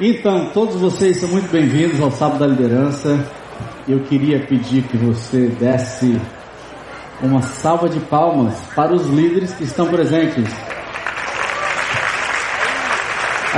[0.00, 3.24] Então, todos vocês são muito bem-vindos ao Sábado da Liderança.
[3.86, 6.20] Eu queria pedir que você desse
[7.22, 10.52] uma salva de palmas para os líderes que estão presentes.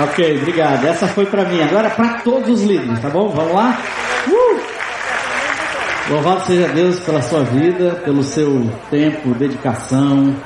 [0.03, 0.85] Ok, obrigado.
[0.87, 1.63] Essa foi para mim.
[1.63, 3.29] Agora para todos os líderes, tá bom?
[3.31, 3.79] Vamos lá?
[4.29, 4.61] Uh!
[6.11, 10.37] Louvado seja Deus pela sua vida, pelo seu tempo, dedicação,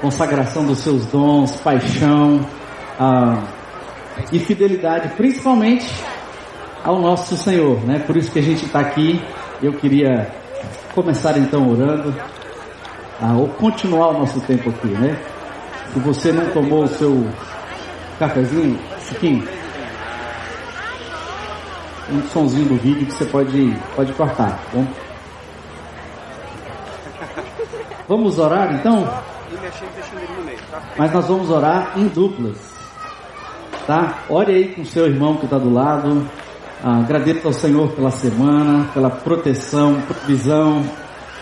[0.00, 2.44] consagração dos seus dons, paixão
[2.98, 3.42] ah,
[4.32, 5.86] e fidelidade, principalmente
[6.84, 7.98] ao nosso Senhor, né?
[8.00, 9.22] Por isso que a gente está aqui.
[9.62, 10.30] Eu queria
[10.94, 12.14] começar então orando,
[13.20, 15.18] ah, ou continuar o nosso tempo aqui, né?
[15.92, 17.26] Se você não tomou o seu
[18.18, 19.48] cafezinho, Chiquinho,
[22.10, 24.86] um sonzinho do vídeo que você pode, pode cortar, tá bom?
[28.08, 29.08] Vamos orar então?
[30.96, 32.75] Mas nós vamos orar em duplas,
[33.86, 34.18] tá?
[34.28, 36.28] Ore aí com seu irmão que está do lado.
[36.82, 40.84] Agradeço ao Senhor pela semana, pela proteção, provisão,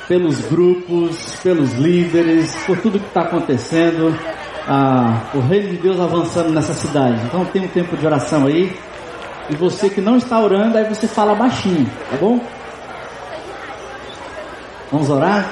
[0.06, 4.14] pelos grupos, pelos líderes, por tudo que está acontecendo
[4.66, 7.20] ah, o reino de Deus avançando nessa cidade.
[7.26, 8.74] Então tem um tempo de oração aí.
[9.50, 12.40] E você que não está orando, aí você fala baixinho, tá bom?
[14.90, 15.50] Vamos orar?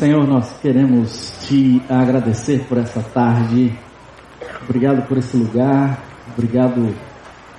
[0.00, 3.78] Senhor, nós queremos te agradecer por essa tarde.
[4.62, 6.02] Obrigado por esse lugar.
[6.32, 6.96] Obrigado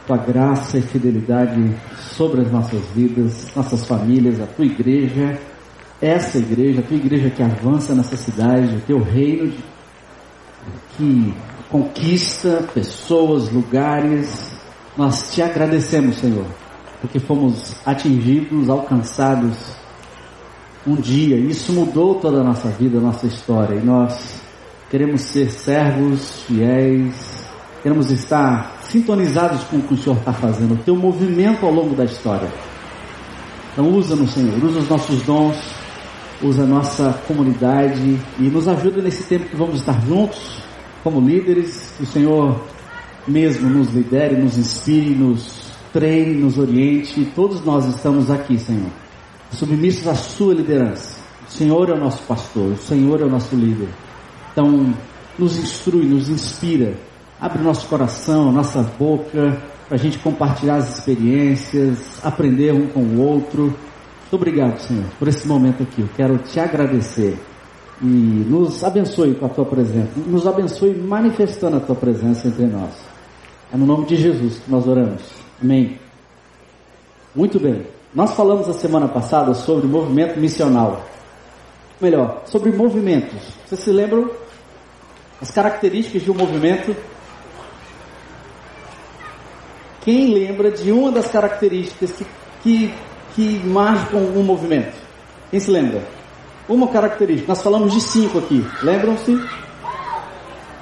[0.08, 1.78] tua graça e fidelidade
[2.16, 5.40] sobre as nossas vidas, nossas famílias, a tua igreja,
[6.02, 9.54] essa igreja, a tua igreja que avança nessa cidade, o teu reino
[10.98, 11.36] que
[11.70, 14.52] conquista pessoas, lugares.
[14.98, 16.48] Nós te agradecemos, Senhor,
[17.02, 19.80] porque fomos atingidos, alcançados
[20.86, 21.38] um dia.
[21.38, 23.76] Isso mudou toda a nossa vida, a nossa história.
[23.76, 24.42] E nós
[24.90, 27.46] queremos ser servos fiéis,
[27.82, 31.96] queremos estar sintonizados com o que o Senhor está fazendo, o teu movimento ao longo
[31.96, 32.50] da história.
[33.72, 35.58] Então usa-nos, Senhor, usa os nossos dons,
[36.42, 40.62] usa a nossa comunidade e nos ajuda nesse tempo que vamos estar juntos
[41.04, 42.62] como líderes, que o Senhor
[43.26, 47.32] mesmo nos lidere, nos inspire, nos treine, nos oriente.
[47.34, 49.01] Todos nós estamos aqui, Senhor
[49.54, 51.20] submissos à sua liderança.
[51.48, 53.90] O Senhor é o nosso pastor, o Senhor é o nosso líder.
[54.52, 54.94] Então,
[55.38, 56.94] nos instrui, nos inspira,
[57.40, 63.20] abre nosso coração, nossa boca, para a gente compartilhar as experiências, aprender um com o
[63.20, 63.64] outro.
[63.64, 66.02] Muito obrigado, Senhor, por esse momento aqui.
[66.02, 67.38] Eu quero te agradecer
[68.02, 72.92] e nos abençoe com a tua presença, nos abençoe manifestando a tua presença entre nós.
[73.74, 75.22] É no nome de Jesus que nós oramos.
[75.62, 76.00] Amém.
[77.36, 77.86] Muito bem.
[78.14, 81.02] Nós falamos a semana passada sobre movimento missional.
[82.00, 83.40] Melhor, sobre movimentos.
[83.66, 84.30] Vocês se lembram
[85.42, 86.94] as características de um movimento?
[90.02, 92.26] Quem lembra de uma das características que,
[92.62, 92.94] que,
[93.34, 94.98] que marcam um movimento?
[95.50, 96.04] Quem se lembra?
[96.68, 97.48] Uma característica.
[97.48, 98.66] Nós falamos de cinco aqui.
[98.84, 99.42] Lembram-se?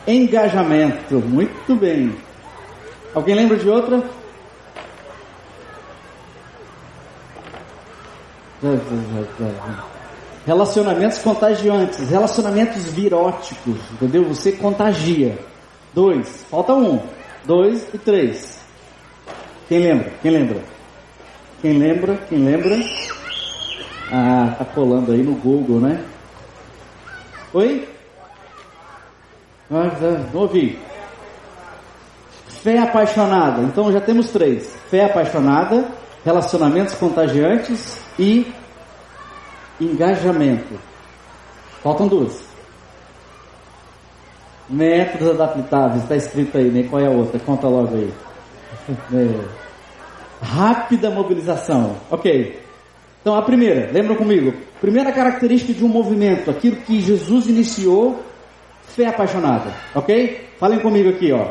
[0.07, 1.15] Engajamento.
[1.19, 2.15] Muito bem.
[3.13, 4.03] Alguém lembra de outra?
[10.45, 14.25] Relacionamentos contagiantes, relacionamentos viróticos, entendeu?
[14.25, 15.37] Você contagia.
[15.93, 16.99] Dois, falta um.
[17.45, 18.59] Dois e três.
[19.67, 20.11] Quem lembra?
[20.21, 20.61] Quem lembra?
[21.61, 22.15] Quem lembra?
[22.27, 22.79] Quem lembra?
[24.11, 26.03] Ah, tá colando aí no Google, né?
[27.53, 27.87] Oi?
[29.71, 29.91] Ah,
[30.33, 30.79] não ouvi.
[32.47, 33.61] Fé apaixonada.
[33.61, 35.87] Então já temos três: fé apaixonada,
[36.23, 38.51] relacionamentos contagiantes e
[39.79, 40.79] engajamento.
[41.81, 42.43] Faltam duas.
[44.69, 46.83] Métodos adaptáveis, está escrito aí, né?
[46.89, 47.39] Qual é a outra?
[47.39, 48.13] Conta logo aí.
[49.13, 49.59] É.
[50.41, 51.97] Rápida mobilização.
[52.09, 52.59] Ok.
[53.21, 54.53] Então, a primeira, lembram comigo?
[54.79, 58.23] Primeira característica de um movimento, aquilo que Jesus iniciou,
[58.87, 60.49] fé apaixonada, ok?
[60.57, 61.47] Falem comigo aqui, ó.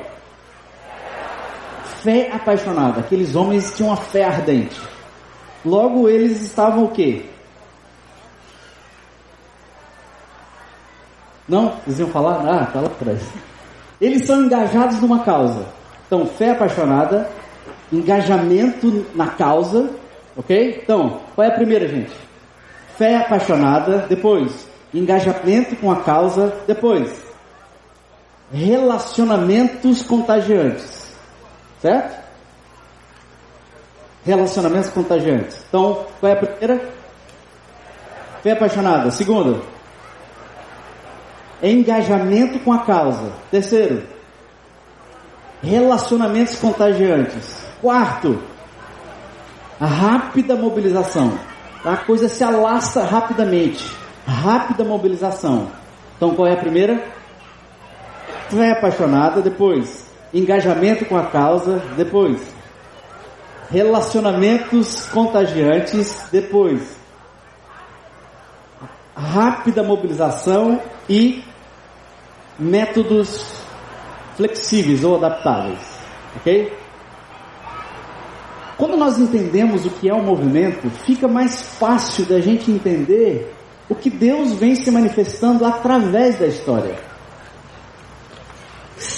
[2.02, 3.00] Fé apaixonada.
[3.00, 4.80] Aqueles homens tinham uma fé ardente.
[5.64, 7.24] Logo, eles estavam o quê?
[11.48, 11.72] Não?
[11.84, 12.46] Vocês iam falar?
[12.46, 13.20] Ah, tá lá atrás.
[14.00, 15.66] Eles são engajados numa causa.
[16.06, 17.28] Então, fé apaixonada,
[17.92, 19.90] engajamento na causa,
[20.36, 20.80] ok?
[20.82, 22.12] Então, qual é a primeira, gente?
[22.96, 27.10] Fé apaixonada, depois, engajamento com a causa, depois,
[28.52, 31.07] relacionamentos contagiantes,
[31.80, 32.28] certo?
[34.24, 35.64] Relacionamentos contagiantes.
[35.68, 36.90] Então, qual é a primeira?
[38.42, 39.10] Fé apaixonada.
[39.10, 39.60] Segunda,
[41.62, 43.32] engajamento com a causa.
[43.50, 44.02] Terceiro,
[45.62, 47.66] relacionamentos contagiantes.
[47.80, 48.40] Quarto,
[49.80, 51.38] a rápida mobilização.
[51.84, 53.96] A coisa se alastra rapidamente.
[54.26, 55.68] Rápida mobilização.
[56.16, 57.02] Então qual é a primeira?
[58.50, 59.40] Fé apaixonada.
[59.40, 61.82] Depois, engajamento com a causa.
[61.96, 62.40] Depois,
[63.70, 66.28] relacionamentos contagiantes.
[66.30, 66.96] Depois,
[69.14, 71.42] rápida mobilização e
[72.58, 73.62] métodos
[74.36, 75.78] flexíveis ou adaptáveis.
[76.36, 76.72] Ok?
[78.76, 83.52] Quando nós entendemos o que é um movimento, fica mais fácil da gente entender
[83.88, 87.07] o que Deus vem se manifestando através da história.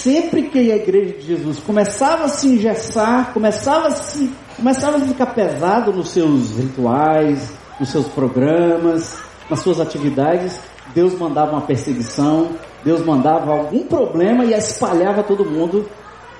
[0.01, 5.01] Sempre que a igreja de Jesus começava a se engessar, começava a, se, começava a
[5.01, 10.59] ficar pesado nos seus rituais, nos seus programas, nas suas atividades,
[10.95, 12.49] Deus mandava uma perseguição,
[12.83, 15.87] Deus mandava algum problema e espalhava todo mundo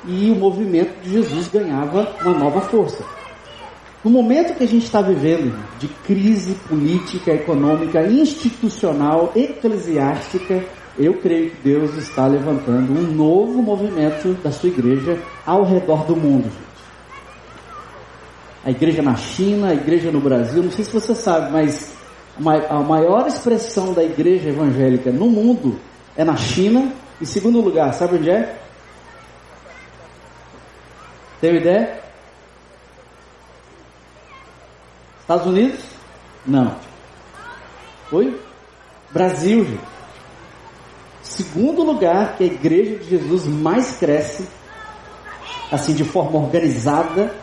[0.07, 3.03] e o movimento de Jesus ganhava uma nova força.
[4.03, 10.65] No momento que a gente está vivendo de crise política, econômica, institucional, eclesiástica,
[10.97, 16.15] eu creio que Deus está levantando um novo movimento da sua igreja ao redor do
[16.15, 16.51] mundo.
[18.63, 21.93] A igreja na China, a igreja no Brasil, não sei se você sabe, mas
[22.69, 25.79] a maior expressão da igreja evangélica no mundo
[26.15, 26.91] é na China.
[27.19, 28.59] Em segundo lugar, sabe onde é?
[31.39, 32.01] Tem ideia?
[35.21, 35.79] Estados Unidos?
[36.45, 36.75] Não.
[38.11, 38.39] Oi?
[39.11, 40.00] Brasil, gente.
[41.31, 44.45] Segundo lugar que a igreja de Jesus mais cresce,
[45.71, 47.33] assim de forma organizada,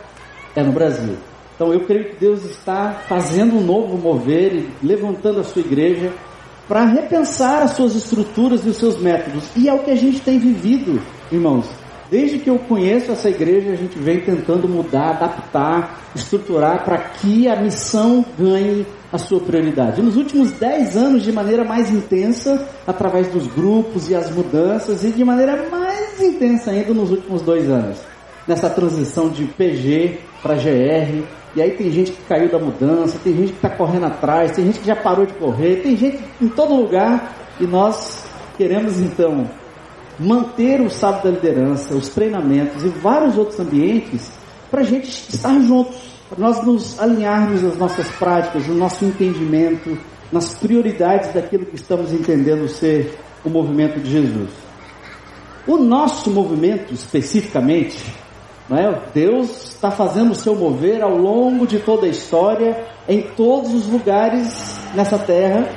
[0.55, 1.17] é no Brasil.
[1.55, 6.13] Então eu creio que Deus está fazendo um novo mover e levantando a sua igreja
[6.67, 9.45] para repensar as suas estruturas e os seus métodos.
[9.55, 11.01] E é o que a gente tem vivido,
[11.31, 11.65] irmãos.
[12.09, 17.47] Desde que eu conheço essa igreja, a gente vem tentando mudar, adaptar, estruturar para que
[17.47, 20.01] a missão ganhe a sua prioridade.
[20.01, 25.11] Nos últimos 10 anos, de maneira mais intensa, através dos grupos e as mudanças, e
[25.11, 27.99] de maneira mais intensa ainda nos últimos dois anos,
[28.47, 31.23] nessa transição de PG para GR,
[31.55, 34.65] e aí tem gente que caiu da mudança, tem gente que está correndo atrás, tem
[34.65, 38.23] gente que já parou de correr, tem gente em todo lugar e nós
[38.57, 39.49] queremos então
[40.19, 44.31] manter o sábado da liderança, os treinamentos e vários outros ambientes
[44.69, 45.95] para a gente estar juntos,
[46.29, 49.97] para nós nos alinharmos nas nossas práticas, no nosso entendimento,
[50.31, 54.49] nas prioridades daquilo que estamos entendendo ser o movimento de Jesus.
[55.65, 58.03] O nosso movimento especificamente
[58.69, 59.01] não é?
[59.13, 63.87] Deus está fazendo o seu mover ao longo de toda a história, em todos os
[63.87, 65.67] lugares nessa terra.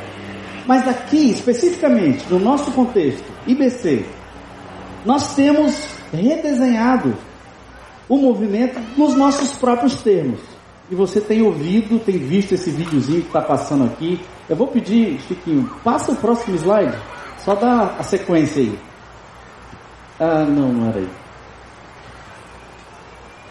[0.67, 4.05] Mas aqui, especificamente, no nosso contexto, IBC,
[5.05, 5.75] nós temos
[6.13, 7.17] redesenhado
[8.09, 10.41] o movimento nos nossos próprios termos.
[10.91, 14.21] E você tem ouvido, tem visto esse videozinho que está passando aqui.
[14.49, 16.97] Eu vou pedir, Chiquinho, passa o próximo slide.
[17.39, 18.79] Só dá a sequência aí.
[20.21, 21.09] Ah, não, não era aí.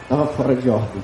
[0.04, 1.04] Estava fora de ordem.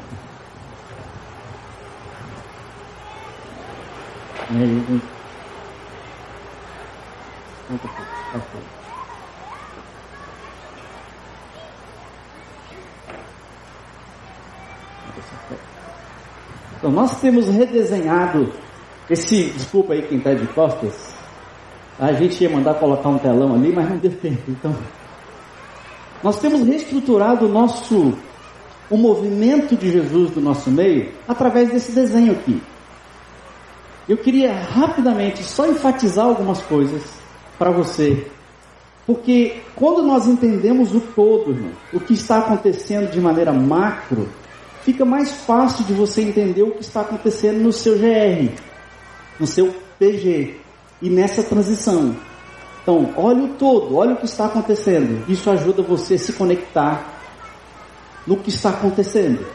[4.50, 5.02] Aí,
[16.78, 18.52] então, nós temos redesenhado
[19.10, 21.16] esse, desculpa aí quem está de costas,
[22.00, 24.44] a gente ia mandar colocar um telão ali, mas não deu tempo.
[24.48, 24.76] Então,
[26.24, 28.14] nós temos reestruturado o nosso
[28.90, 32.62] o movimento de Jesus do nosso meio através desse desenho aqui.
[34.08, 37.04] Eu queria rapidamente só enfatizar algumas coisas
[37.60, 38.26] para você,
[39.06, 44.30] porque quando nós entendemos o todo, irmão, o que está acontecendo de maneira macro,
[44.88, 48.50] fica mais fácil de você entender o que está acontecendo no seu GR,
[49.38, 50.56] no seu PG
[51.02, 52.16] e nessa transição.
[52.82, 55.30] Então, olha o todo, olha o que está acontecendo.
[55.30, 57.06] Isso ajuda você a se conectar
[58.26, 59.46] no que está acontecendo.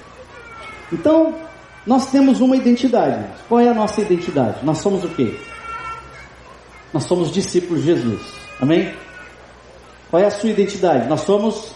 [0.93, 1.35] Então,
[1.87, 3.25] nós temos uma identidade.
[3.49, 4.63] Qual é a nossa identidade?
[4.63, 5.35] Nós somos o quê?
[6.93, 8.21] Nós somos discípulos de Jesus.
[8.61, 8.93] Amém?
[10.11, 11.09] Qual é a sua identidade?
[11.09, 11.73] Nós somos.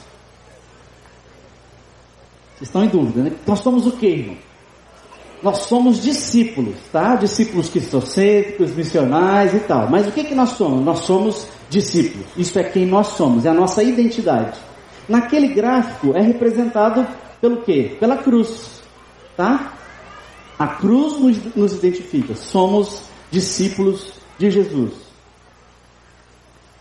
[2.57, 3.33] Vocês estão em dúvida, né?
[3.47, 4.37] Nós somos o quê, irmão?
[5.43, 7.15] Nós somos discípulos, tá?
[7.17, 9.91] Discípulos cristocêntricos, missionais e tal.
[9.91, 10.83] Mas o que, que nós somos?
[10.83, 12.27] Nós somos discípulos.
[12.37, 14.59] Isso é quem nós somos, é a nossa identidade.
[15.07, 17.07] Naquele gráfico é representado
[17.41, 17.97] pelo quê?
[18.01, 18.81] Pela cruz,
[19.37, 19.75] tá?
[20.59, 22.35] A cruz nos, nos identifica.
[22.35, 24.95] Somos discípulos de Jesus.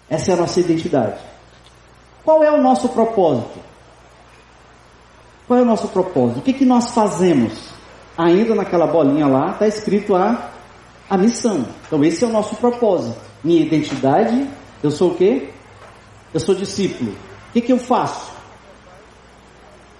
[0.09, 1.19] Essa é a nossa identidade.
[2.23, 3.59] Qual é o nosso propósito?
[5.47, 6.39] Qual é o nosso propósito?
[6.39, 7.53] O que, que nós fazemos?
[8.17, 10.51] Ainda naquela bolinha lá está escrito a,
[11.09, 11.65] a missão.
[11.85, 13.19] Então esse é o nosso propósito.
[13.43, 14.47] Minha identidade,
[14.81, 15.49] eu sou o quê?
[16.33, 17.11] Eu sou discípulo.
[17.11, 18.31] O que, que eu faço?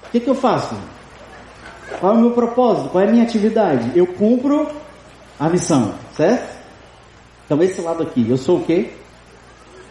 [0.08, 0.76] O que, que eu faço?
[2.00, 2.90] Qual é o meu propósito?
[2.90, 3.92] Qual é a minha atividade?
[3.96, 4.68] Eu cumpro
[5.40, 6.56] a missão, certo?
[7.46, 8.92] Então esse lado aqui, eu sou o quê?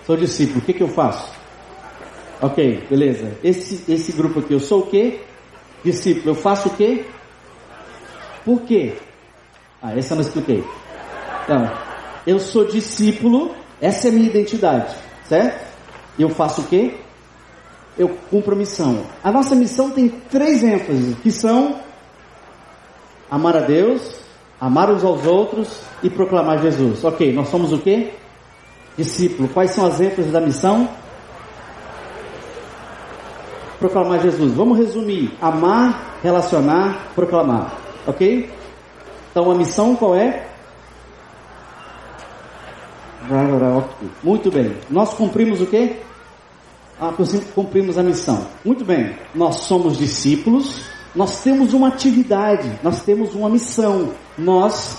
[0.07, 0.59] Sou discípulo.
[0.59, 1.33] O que, que eu faço?
[2.43, 3.39] Ok, beleza.
[3.43, 5.21] Esse, esse grupo aqui, eu sou o quê?
[5.85, 6.31] Discípulo.
[6.31, 7.05] Eu faço o quê?
[8.45, 8.95] Por quê?
[9.83, 10.65] Ah, essa eu não expliquei.
[11.45, 11.71] Então,
[12.27, 14.95] eu sou discípulo, essa é minha identidade,
[15.29, 15.63] certo?
[16.19, 16.95] E eu faço o quê?
[17.99, 19.05] Eu cumpro a missão.
[19.23, 21.77] A nossa missão tem três ênfases, que são
[23.31, 24.15] amar a Deus,
[24.61, 27.05] amar uns aos outros e proclamar Jesus.
[27.05, 28.15] Ok, nós somos o quê?
[28.97, 29.49] Discípulo.
[29.49, 30.89] Quais são as ênfases da missão?
[33.85, 34.55] Proclamar Jesus.
[34.55, 37.77] Vamos resumir: amar, relacionar, proclamar.
[38.07, 38.51] Ok?
[39.31, 40.47] Então a missão qual é?
[44.23, 44.75] Muito bem.
[44.89, 45.97] Nós cumprimos o quê?
[46.99, 47.13] Ah,
[47.55, 48.47] cumprimos a missão.
[48.65, 49.19] Muito bem.
[49.35, 50.87] Nós somos discípulos.
[51.15, 52.79] Nós temos uma atividade.
[52.83, 54.15] Nós temos uma missão.
[54.39, 54.97] Nós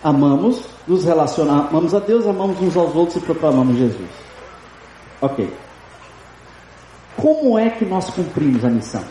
[0.00, 4.10] amamos, nos relacionamos, amamos a Deus, amamos uns aos outros e proclamamos Jesus.
[5.20, 5.69] Ok.
[7.20, 9.04] Como é que nós cumprimos a missão?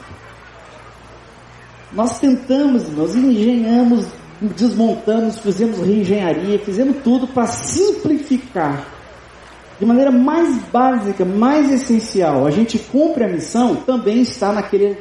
[1.92, 4.06] Nós tentamos, nós engenhamos,
[4.42, 8.86] desmontamos, fizemos reengenharia, fizemos tudo para simplificar
[9.80, 12.46] de maneira mais básica, mais essencial.
[12.46, 14.98] A gente cumpre a missão também está naquele,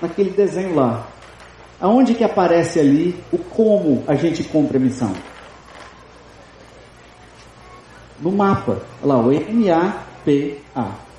[0.00, 1.06] naquele desenho lá.
[1.80, 5.12] Aonde que aparece ali o como a gente cumpre a missão?
[8.20, 8.82] No mapa.
[9.02, 11.09] Lá, o M-A-P-A.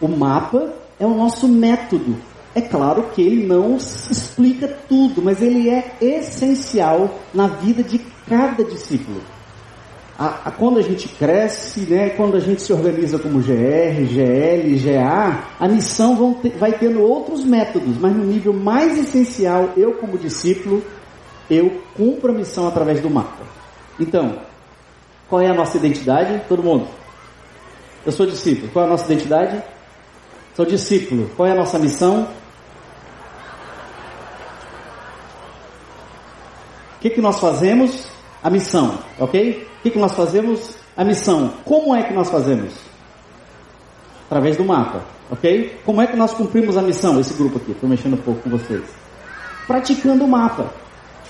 [0.00, 2.16] O mapa é o nosso método
[2.58, 8.64] é claro que ele não explica tudo, mas ele é essencial na vida de cada
[8.64, 9.20] discípulo.
[10.18, 14.76] A, a, quando a gente cresce, né, quando a gente se organiza como GR, GL,
[14.76, 20.18] GA, a missão ter, vai tendo outros métodos, mas no nível mais essencial, eu como
[20.18, 20.82] discípulo,
[21.48, 23.44] eu cumpro a missão através do mapa.
[24.00, 24.36] Então,
[25.28, 26.42] qual é a nossa identidade?
[26.48, 26.88] Todo mundo.
[28.04, 28.68] Eu sou discípulo.
[28.72, 29.62] Qual é a nossa identidade?
[30.58, 31.30] Sou discípulo.
[31.36, 32.26] Qual é a nossa missão?
[36.96, 38.08] O que, que nós fazemos?
[38.42, 39.68] A missão, ok?
[39.78, 40.74] O que, que nós fazemos?
[40.96, 41.54] A missão.
[41.64, 42.74] Como é que nós fazemos?
[44.26, 45.78] Através do mapa, ok?
[45.84, 47.20] Como é que nós cumprimos a missão?
[47.20, 48.82] Esse grupo aqui, estou mexendo um pouco com vocês.
[49.64, 50.74] Praticando o mapa.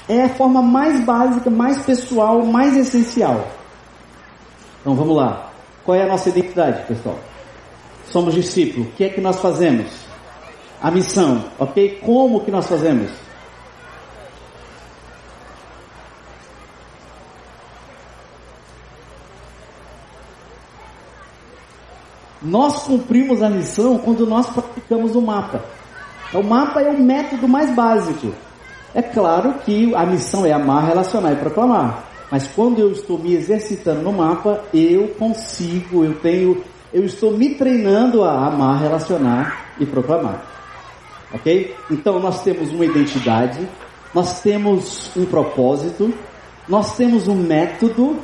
[0.08, 3.46] É a forma mais básica, mais pessoal, mais essencial.
[4.80, 5.50] Então vamos lá.
[5.84, 7.18] Qual é a nossa identidade, pessoal?
[8.10, 8.88] Somos discípulos.
[8.88, 9.86] O que é que nós fazemos?
[10.80, 12.00] A missão, ok?
[12.04, 13.10] Como que nós fazemos?
[22.40, 25.64] Nós cumprimos a missão quando nós praticamos o mapa.
[26.32, 28.32] O mapa é o método mais básico.
[28.94, 32.04] É claro que a missão é amar, relacionar e proclamar.
[32.30, 36.62] Mas quando eu estou me exercitando no mapa, eu consigo, eu tenho,
[36.92, 40.44] eu estou me treinando a amar, relacionar e proclamar.
[41.32, 41.74] Ok?
[41.90, 43.68] Então nós temos uma identidade,
[44.14, 46.12] nós temos um propósito,
[46.66, 48.18] nós temos um método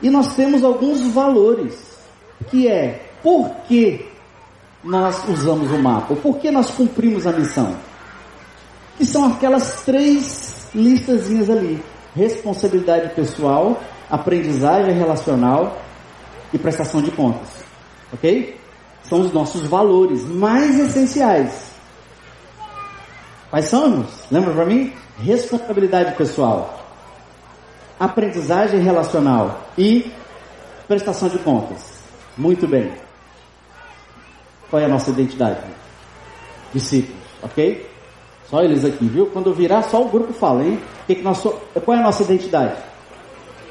[0.00, 1.98] e nós temos alguns valores,
[2.50, 4.06] que é por que
[4.82, 6.14] nós usamos o mapa?
[6.16, 7.76] Por que nós cumprimos a missão?
[8.96, 11.82] Que são aquelas três listazinhas ali:
[12.14, 15.80] responsabilidade pessoal, aprendizagem relacional
[16.52, 17.61] e prestação de contas.
[18.12, 18.58] Ok?
[19.04, 21.72] São os nossos valores mais essenciais.
[23.50, 24.06] Quais são?
[24.30, 24.92] Lembra para mim?
[25.18, 26.86] Responsabilidade pessoal,
[28.00, 30.10] aprendizagem relacional e
[30.88, 32.00] prestação de contas.
[32.36, 32.92] Muito bem.
[34.70, 35.60] Qual é a nossa identidade?
[36.72, 37.88] Discípulos, ok?
[38.48, 39.26] Só eles aqui, viu?
[39.26, 40.80] Quando eu virar, só o grupo fala, hein?
[41.06, 41.50] Que que nós so...
[41.84, 42.76] Qual é a nossa identidade?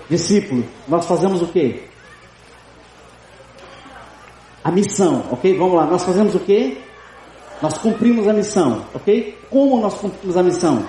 [0.09, 0.63] Discípulo.
[0.87, 1.83] Nós fazemos o quê?
[4.63, 5.57] A missão, ok?
[5.57, 5.85] Vamos lá.
[5.85, 6.77] Nós fazemos o quê?
[7.61, 9.37] Nós cumprimos a missão, ok?
[9.49, 10.83] Como nós cumprimos a missão?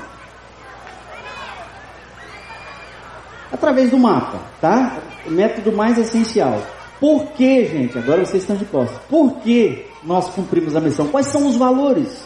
[3.52, 4.98] Através do mapa, tá?
[5.26, 6.60] O método mais essencial.
[6.98, 7.98] Por que, gente?
[7.98, 8.98] Agora vocês estão de costas.
[9.08, 11.08] Por que nós cumprimos a missão?
[11.08, 12.24] Quais são os valores?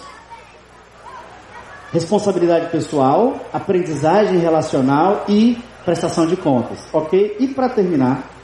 [1.92, 7.36] Responsabilidade pessoal, aprendizagem relacional e prestação de contas, ok?
[7.40, 8.35] E para terminar,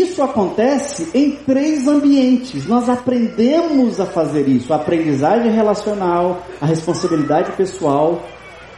[0.00, 2.66] isso acontece em três ambientes.
[2.66, 8.24] Nós aprendemos a fazer isso: a aprendizagem relacional, a responsabilidade pessoal,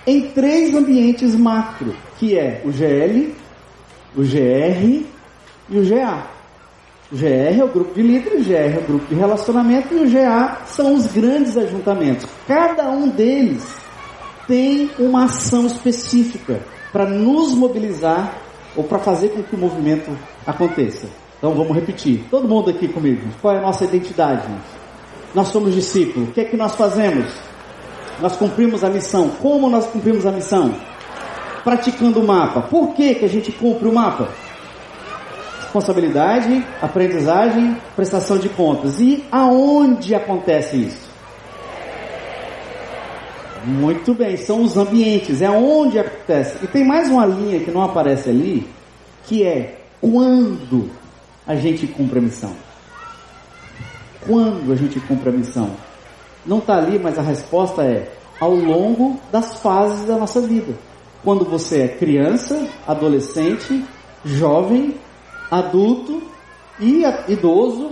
[0.07, 3.35] em três ambientes macro, que é o GL,
[4.17, 5.05] o GR
[5.71, 6.27] e o GA.
[7.11, 9.99] O GR é o grupo de líderes, o GR é o grupo de relacionamento e
[9.99, 12.27] o GA são os grandes ajuntamentos.
[12.49, 13.65] Cada um deles
[14.49, 16.61] tem uma ação específica
[16.93, 18.46] para nos mobilizar
[18.77, 20.11] ou para fazer com que o movimento
[20.47, 21.07] aconteça.
[21.39, 22.25] Então vamos repetir.
[22.31, 23.27] Todo mundo aqui comigo.
[23.41, 24.47] Qual é a nossa identidade?
[25.35, 26.29] Nós somos discípulos.
[26.29, 27.27] O que é que nós fazemos?
[28.21, 29.31] Nós cumprimos a missão.
[29.41, 30.75] Como nós cumprimos a missão?
[31.63, 32.63] Praticando o mapa.
[32.63, 34.29] Por que, que a gente cumpre o mapa?
[35.61, 38.99] Responsabilidade, aprendizagem, prestação de contas.
[38.99, 41.06] E aonde acontece isso?
[43.67, 46.57] Muito bem, são os ambientes, é onde acontece.
[46.63, 48.65] E tem mais uma linha que não aparece ali,
[49.25, 50.89] que é quando
[51.45, 52.53] a gente cumpre a missão.
[54.25, 55.73] Quando a gente cumpre a missão.
[56.47, 60.73] Não está ali, mas a resposta é ao longo das fases da nossa vida.
[61.25, 63.85] Quando você é criança, adolescente,
[64.25, 64.95] jovem,
[65.51, 66.23] adulto
[66.79, 67.91] e idoso,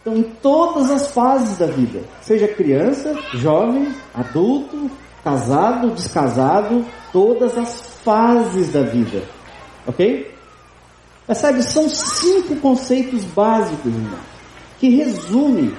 [0.00, 4.90] então em todas as fases da vida, seja criança, jovem, adulto,
[5.22, 9.22] casado, descasado, todas as fases da vida.
[9.86, 10.34] Ok?
[11.26, 11.62] Percebe?
[11.62, 14.18] São cinco conceitos básicos, irmão,
[14.78, 15.72] que resumem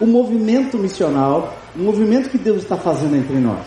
[0.00, 3.66] o movimento missional, o movimento que Deus está fazendo entre nós.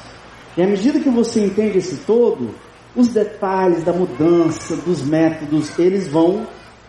[0.58, 2.54] E à medida que você entende esse todo,
[2.96, 6.48] os detalhes da mudança, dos métodos, eles vão,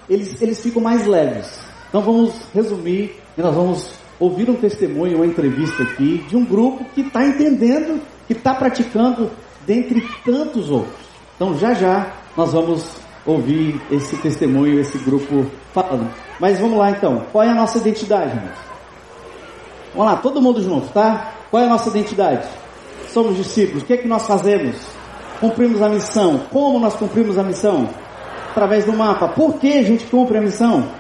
[0.09, 1.61] eles, eles ficam mais leves.
[1.89, 6.85] Então vamos resumir e nós vamos ouvir um testemunho, uma entrevista aqui de um grupo
[6.95, 9.31] que está entendendo que está praticando
[9.67, 10.95] dentre tantos outros.
[11.35, 12.87] Então já já nós vamos
[13.27, 16.09] ouvir esse testemunho, esse grupo falando.
[16.39, 18.59] Mas vamos lá então, qual é a nossa identidade, irmãos?
[19.95, 21.33] Vamos lá, todo mundo junto, tá?
[21.51, 22.47] Qual é a nossa identidade?
[23.09, 24.77] Somos discípulos, o que é que nós fazemos?
[25.41, 26.43] Cumprimos a missão.
[26.51, 27.89] Como nós cumprimos a missão?
[28.51, 29.29] Através do mapa.
[29.29, 31.00] Por que a gente cumpre a missão?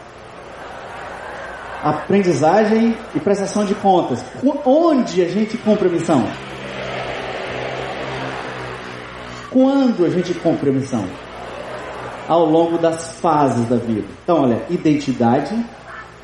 [1.82, 4.22] Aprendizagem e prestação de contas.
[4.64, 6.26] Onde a gente cumpre a missão?
[9.50, 11.04] Quando a gente cumpre a missão?
[12.28, 14.06] Ao longo das fases da vida.
[14.22, 15.56] Então, olha, identidade,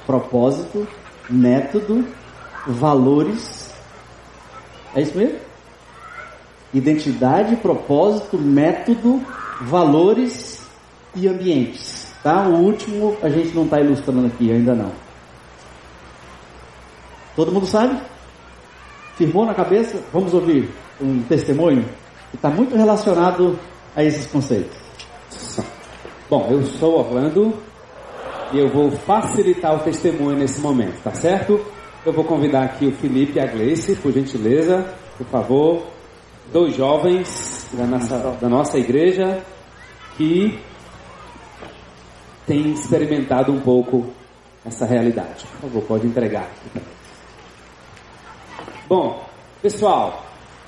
[0.07, 0.87] propósito,
[1.29, 2.07] método,
[2.66, 3.75] valores.
[4.95, 5.38] É isso mesmo?
[6.73, 9.21] Identidade, propósito, método,
[9.61, 10.61] valores
[11.14, 12.12] e ambientes.
[12.23, 12.47] Tá?
[12.47, 15.06] O último a gente não está ilustrando aqui, ainda não.
[17.37, 18.01] Todo mundo sabe?
[19.16, 20.03] Firmou na cabeça?
[20.12, 20.70] Vamos ouvir
[21.01, 21.85] um testemunho?
[22.35, 23.59] está muito relacionado
[23.94, 24.77] a esses conceitos.
[26.29, 27.55] Bom, eu sou Orlando
[28.53, 31.61] e eu vou facilitar o testemunho nesse momento, tá certo?
[32.05, 35.83] Eu vou convidar aqui o Felipe e a Gleice, por gentileza, por favor.
[36.53, 39.42] Dois jovens da nossa, da nossa igreja
[40.16, 40.61] que
[42.46, 44.07] têm experimentado um pouco
[44.64, 45.44] essa realidade.
[45.46, 46.49] Por favor, pode entregar.
[48.88, 49.20] Bom,
[49.61, 50.25] pessoal,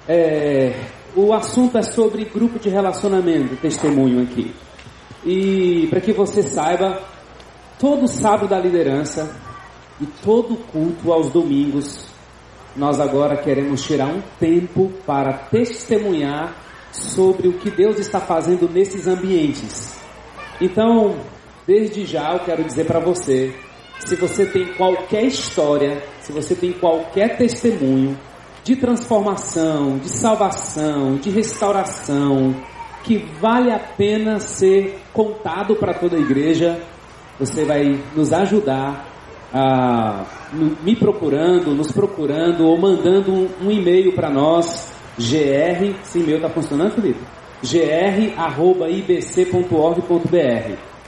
[0.09, 0.75] é,
[1.15, 4.53] o assunto é sobre grupo de relacionamento, testemunho aqui.
[5.25, 7.01] E para que você saiba,
[7.79, 9.33] todo sábado da liderança
[10.01, 12.09] e todo culto aos domingos,
[12.75, 16.57] nós agora queremos tirar um tempo para testemunhar
[16.91, 19.97] sobre o que Deus está fazendo nesses ambientes.
[20.61, 21.21] Então,
[21.65, 23.55] desde já eu quero dizer para você,
[24.01, 28.19] se você tem qualquer história, se você tem qualquer testemunho,
[28.65, 32.55] de transformação, de salvação, de restauração,
[33.03, 36.79] que vale a pena ser contado para toda a igreja,
[37.39, 39.09] você vai nos ajudar
[39.55, 40.27] ah,
[40.83, 46.51] me procurando, nos procurando ou mandando um, um e-mail para nós, gr, esse e-mail está
[46.51, 47.21] funcionando, Felipe?
[47.63, 48.37] gr.ibc.org.br,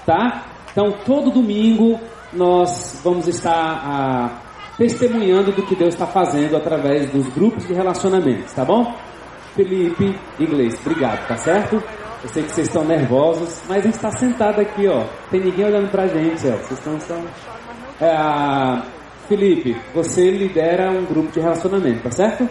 [0.07, 0.47] tá?
[0.73, 2.01] Então, todo domingo
[2.33, 4.43] nós vamos estar ah,
[4.77, 8.95] testemunhando do que Deus está fazendo através dos grupos de relacionamentos, tá bom?
[9.55, 11.83] Felipe, inglês, obrigado, tá certo?
[12.23, 15.05] Eu sei que vocês estão nervosos, mas a gente está sentado aqui, ó.
[15.31, 16.57] Tem ninguém olhando pra gente, ó.
[16.57, 17.25] Vocês estão.
[18.01, 18.83] É,
[19.27, 22.49] Felipe, você lidera um grupo de relacionamento, tá certo?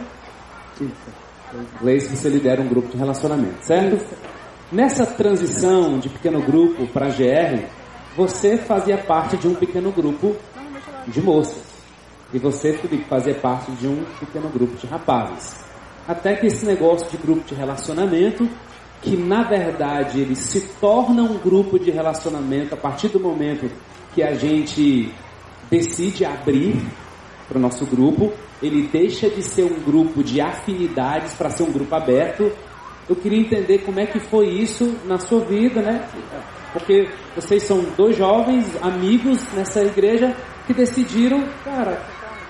[1.81, 4.05] Gleice, você lidera um grupo de relacionamento, certo?
[4.71, 7.65] Nessa transição de pequeno grupo para GR,
[8.19, 10.35] você fazia parte de um pequeno grupo
[11.07, 11.63] de moças.
[12.33, 15.55] E você, Felipe, fazia parte de um pequeno grupo de rapazes.
[16.05, 18.45] Até que esse negócio de grupo de relacionamento
[19.01, 23.71] que na verdade ele se torna um grupo de relacionamento a partir do momento
[24.13, 25.13] que a gente
[25.71, 26.75] decide abrir
[27.47, 31.71] para o nosso grupo, ele deixa de ser um grupo de afinidades para ser um
[31.71, 32.51] grupo aberto.
[33.07, 36.05] Eu queria entender como é que foi isso na sua vida, né?
[36.73, 40.35] Porque vocês são dois jovens amigos nessa igreja
[40.67, 42.01] que decidiram, cara,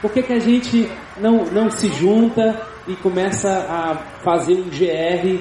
[0.02, 5.40] por que, que a gente não, não se junta e começa a fazer um GR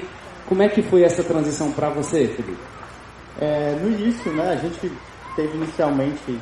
[0.49, 2.57] como é que foi essa transição para você, Felipe?
[3.39, 4.91] É, no início, né, a gente
[5.35, 6.39] teve inicialmente,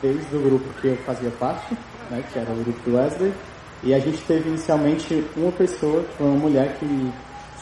[0.00, 1.76] desde o grupo que eu fazia parte,
[2.10, 3.34] né, que era o grupo do Wesley,
[3.82, 7.12] e a gente teve inicialmente uma pessoa, que foi uma mulher que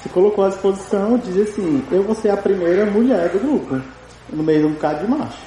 [0.01, 3.83] se colocou à disposição dizia assim, eu vou ser a primeira mulher do grupo,
[4.33, 5.39] no meio de um bocado de macho.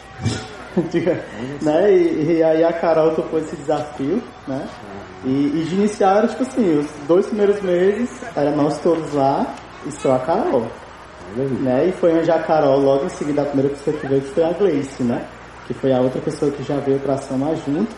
[1.62, 1.92] né?
[1.92, 4.68] E, e, aí a Carol topou esse desafio, né?
[5.24, 9.92] E, e de iniciar, tipo assim, os dois primeiros meses, eram nós todos lá, e
[9.92, 10.68] só a Carol.
[11.36, 11.88] Né?
[11.88, 14.52] E foi onde a Carol, logo em seguida, a primeira pessoa que veio foi a
[14.52, 15.26] Gleice, né?
[15.68, 17.96] Que foi a outra pessoa que já veio pra ação mais junto,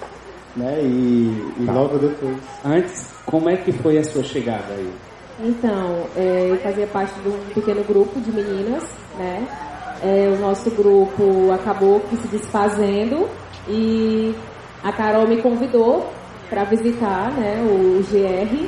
[0.56, 0.80] né?
[0.82, 1.74] E, e tá.
[1.74, 2.38] logo depois.
[2.64, 4.94] Antes, como é que foi a sua chegada aí?
[5.40, 8.84] Então, é, eu fazia parte de um pequeno grupo de meninas,
[9.18, 9.48] né?
[10.04, 13.30] É, o nosso grupo acabou se desfazendo
[13.68, 14.36] e
[14.84, 16.12] a Carol me convidou
[16.50, 18.68] para visitar né, o GR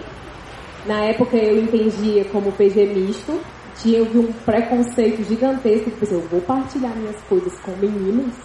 [0.86, 3.41] na época eu entendia como PG misto,
[3.82, 8.36] tinha um preconceito gigantesco, eu pensei, eu vou partilhar minhas coisas com meninos?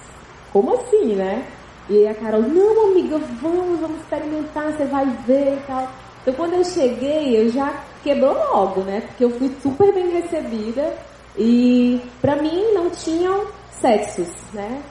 [0.50, 1.46] Como assim, né?
[1.88, 5.87] E a Carol, não amiga, vamos, vamos experimentar, você vai ver e tal.
[6.22, 9.03] Então quando eu cheguei, eu já quebrou logo, né?
[9.03, 10.94] Porque eu fui super bem recebida
[11.36, 14.82] e pra mim não tinham sexos, né?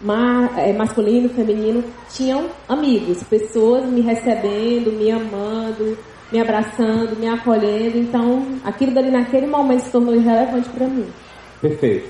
[0.00, 5.98] Ma é, masculino, feminino, tinham amigos, pessoas me recebendo, me amando,
[6.32, 7.98] me abraçando, me acolhendo.
[7.98, 11.06] Então, aquilo dali naquele momento se tornou irrelevante para mim.
[11.60, 12.08] Perfeito.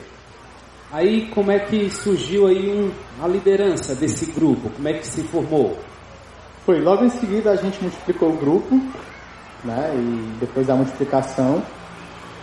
[0.93, 2.91] Aí, como é que surgiu aí um,
[3.23, 4.71] a liderança desse grupo?
[4.71, 5.79] Como é que se formou?
[6.65, 8.75] Foi logo em seguida a gente multiplicou o grupo,
[9.65, 9.93] né?
[9.95, 11.63] E depois da multiplicação,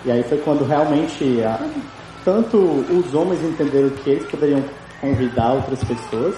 [0.07, 1.59] e aí foi quando realmente a,
[2.23, 4.63] tanto os homens entenderam que eles poderiam
[5.01, 6.33] convidar outras pessoas,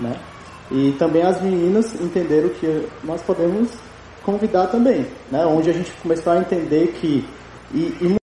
[0.00, 0.18] né?
[0.70, 3.70] E também as meninas entenderam que nós podemos
[4.22, 5.44] convidar também, né?
[5.44, 7.28] onde a gente começou a entender que
[7.74, 8.16] e, e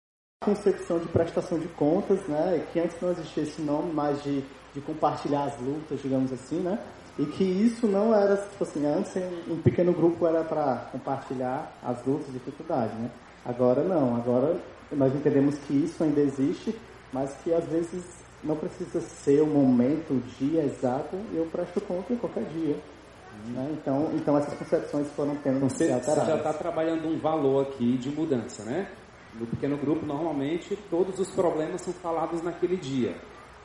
[0.44, 2.66] concepção de prestação de contas, né?
[2.74, 6.80] que antes não existia esse nome, mas de, de compartilhar as lutas, digamos assim, né?
[7.20, 9.16] E que isso não era, tipo assim, antes
[9.48, 13.12] um pequeno grupo era para compartilhar as lutas dificuldades, né?
[13.46, 14.58] Agora não, agora
[14.92, 16.76] nós entendemos que isso ainda existe,
[17.14, 18.04] mas que às vezes
[18.44, 22.76] não precisa ser o momento, o dia exato, e eu presto conta em qualquer dia.
[23.48, 23.70] Né?
[23.74, 27.98] Então, então essas concepções foram tendo então, você, você já está trabalhando um valor aqui
[27.98, 28.90] de mudança, né?
[29.34, 33.16] No pequeno grupo, normalmente, todos os problemas são falados naquele dia.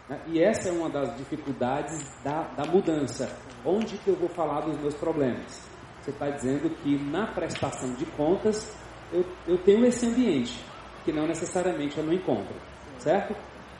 [0.08, 0.20] Né?
[0.26, 3.34] E essa é uma das dificuldades da, da mudança.
[3.64, 5.60] Onde que eu vou falar dos meus problemas?
[6.02, 8.76] Você está dizendo que na prestação de contas,
[9.10, 10.62] eu, eu tenho esse ambiente,
[11.04, 12.54] que não necessariamente eu não encontro.
[12.98, 13.34] Certo?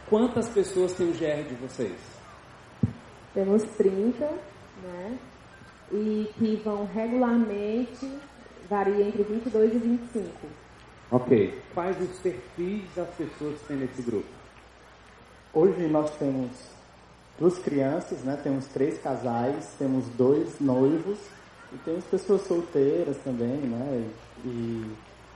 [0.09, 1.99] Quantas pessoas tem o GR de vocês?
[3.33, 4.27] Temos 30,
[4.83, 5.19] né?
[5.93, 8.09] e que vão regularmente,
[8.69, 10.31] varia entre 22 e 25.
[11.11, 11.63] Ok.
[11.75, 14.29] Quais os perfis das pessoas que tem nesse grupo?
[15.53, 16.51] Hoje nós temos
[17.39, 18.39] duas crianças, né?
[18.43, 21.19] temos três casais, temos dois noivos
[21.73, 24.11] e temos pessoas solteiras também, né?
[24.45, 24.85] E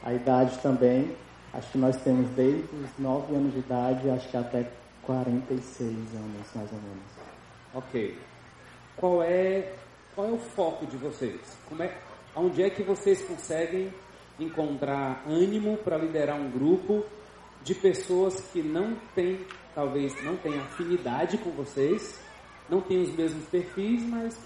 [0.02, 1.16] a idade também,
[1.52, 4.70] acho que nós temos desde os 9 anos de idade, acho que até
[5.02, 7.12] 46 anos, mais ou menos.
[7.74, 8.18] Ok.
[8.96, 9.74] Qual é
[10.14, 11.40] qual é o foco de vocês?
[11.68, 11.96] Como é,
[12.34, 13.92] onde é que vocês conseguem
[14.38, 17.04] encontrar ânimo para liderar um grupo
[17.62, 22.20] de pessoas que não têm, talvez não têm afinidade com vocês,
[22.68, 24.36] não têm os mesmos perfis, mas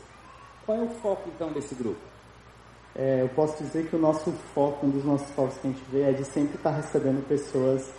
[0.64, 2.11] Qual é o foco então desse grupo?
[2.94, 5.82] É, eu posso dizer que o nosso foco, um dos nossos focos que a gente
[5.90, 7.90] vê é de sempre estar recebendo pessoas.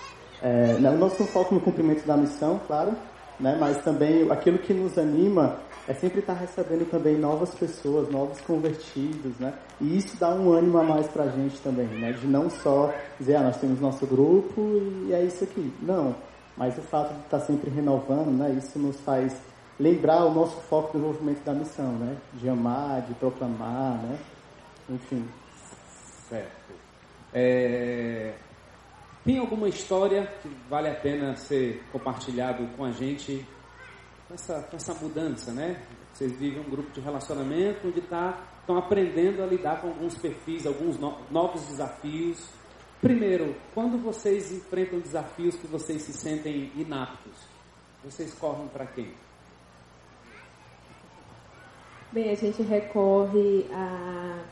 [0.41, 2.93] É, o nosso foco no cumprimento da missão, claro,
[3.39, 8.39] né, mas também aquilo que nos anima é sempre estar recebendo também novas pessoas, novos
[8.41, 9.53] convertidos, né?
[9.81, 12.13] E isso dá um ânimo a mais pra gente também, né?
[12.13, 14.61] De não só dizer, ah, nós temos nosso grupo
[15.07, 15.73] e é isso aqui.
[15.81, 16.15] Não.
[16.55, 18.55] Mas o fato de estar sempre renovando, né?
[18.57, 19.35] Isso nos faz
[19.77, 22.15] lembrar o nosso foco no movimento da missão, né?
[22.35, 24.17] De amar, de proclamar, né?
[24.89, 25.27] Enfim.
[26.29, 26.73] Certo.
[27.33, 28.35] É...
[29.23, 33.45] Tem alguma história que vale a pena ser compartilhado com a gente
[34.27, 35.81] com essa, com essa mudança, né?
[36.11, 40.65] Vocês vivem um grupo de relacionamento onde tá, estão aprendendo a lidar com alguns perfis,
[40.65, 42.45] alguns no, novos desafios.
[43.01, 47.47] Primeiro, quando vocês enfrentam desafios que vocês se sentem inaptos,
[48.03, 49.13] vocês correm para quem?
[52.11, 54.43] Bem, a gente recorre a.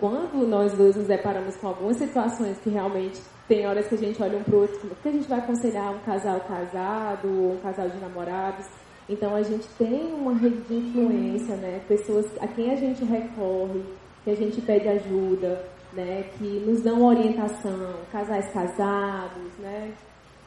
[0.00, 4.22] Quando nós dois nos deparamos com algumas situações que realmente tem horas que a gente
[4.22, 7.86] olha um para o outro, porque a gente vai aconselhar um casal casado, um casal
[7.86, 8.64] de namorados.
[9.10, 11.82] Então a gente tem uma rede de influência, né?
[11.86, 13.82] Pessoas a quem a gente recorre,
[14.24, 16.24] que a gente pede ajuda, né?
[16.38, 19.92] Que nos dão orientação, casais casados, né?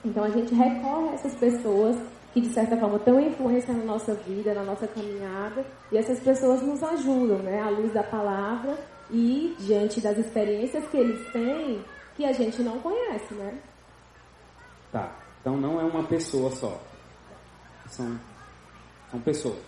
[0.03, 1.95] Então a gente recorre a essas pessoas
[2.33, 6.63] que de certa forma têm influência na nossa vida, na nossa caminhada, e essas pessoas
[6.63, 7.61] nos ajudam, né?
[7.61, 8.75] À luz da palavra
[9.13, 13.57] e diante das experiências que eles têm, que a gente não conhece, né?
[14.91, 15.15] Tá.
[15.39, 16.81] Então não é uma pessoa só.
[17.89, 18.19] São
[19.11, 19.59] são pessoas.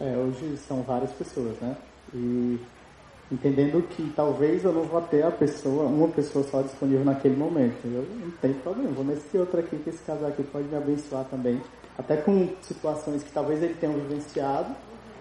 [0.00, 1.76] É, hoje são várias pessoas, né?
[2.14, 2.58] E
[3.30, 7.84] entendendo que talvez eu não vou ter a pessoa, uma pessoa só disponível naquele momento.
[7.84, 11.26] Eu não tenho problema, vou nesse outro aqui, que esse casal aqui pode me abençoar
[11.26, 11.60] também.
[11.98, 14.74] Até com situações que talvez ele tenha vivenciado,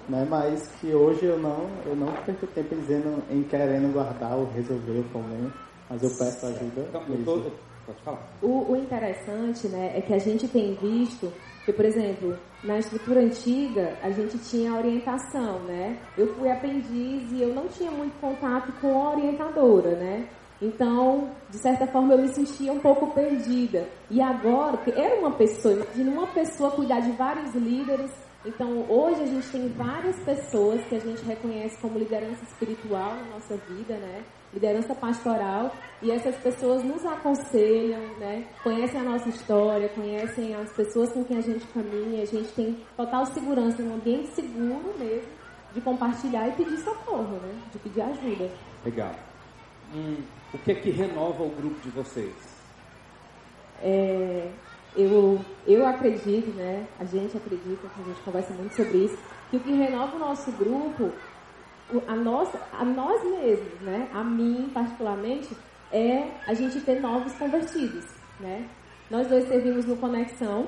[0.10, 0.26] né?
[0.30, 5.00] Mas que hoje eu não, eu não perco tempo dizendo em querendo guardar ou resolver
[5.00, 5.54] o problema,
[5.90, 6.88] mas eu peço ajuda.
[6.90, 7.52] Então, eu tô,
[7.86, 8.28] pode falar.
[8.42, 11.32] O, o interessante, né, é que a gente tem visto
[11.70, 16.00] porque, por exemplo, na estrutura antiga, a gente tinha orientação, né?
[16.18, 20.28] Eu fui aprendiz e eu não tinha muito contato com a orientadora, né?
[20.60, 23.88] Então, de certa forma, eu me sentia um pouco perdida.
[24.10, 28.12] E agora, era uma pessoa, imagina uma pessoa cuidar de vários líderes.
[28.46, 33.26] Então, hoje a gente tem várias pessoas que a gente reconhece como liderança espiritual na
[33.34, 34.24] nossa vida, né?
[34.54, 35.72] liderança pastoral,
[36.02, 38.48] e essas pessoas nos aconselham, né?
[38.64, 42.78] conhecem a nossa história, conhecem as pessoas com quem a gente caminha, a gente tem
[42.96, 45.30] total segurança, um ambiente seguro mesmo,
[45.74, 47.62] de compartilhar e pedir socorro, né?
[47.72, 48.50] de pedir ajuda.
[48.86, 49.14] Legal.
[49.94, 50.18] Hum,
[50.54, 52.34] o que é que renova o grupo de vocês?
[53.82, 54.50] É,
[54.96, 56.86] eu, eu acredito, né?
[57.00, 59.18] a gente acredita, a gente conversa muito sobre isso,
[59.50, 61.12] que o que renova o nosso grupo
[62.08, 64.08] a, nossa, a nós mesmos, né?
[64.14, 65.50] A mim, particularmente,
[65.92, 68.06] é a gente ter novos convertidos,
[68.40, 68.68] né?
[69.10, 70.68] Nós dois servimos no Conexão,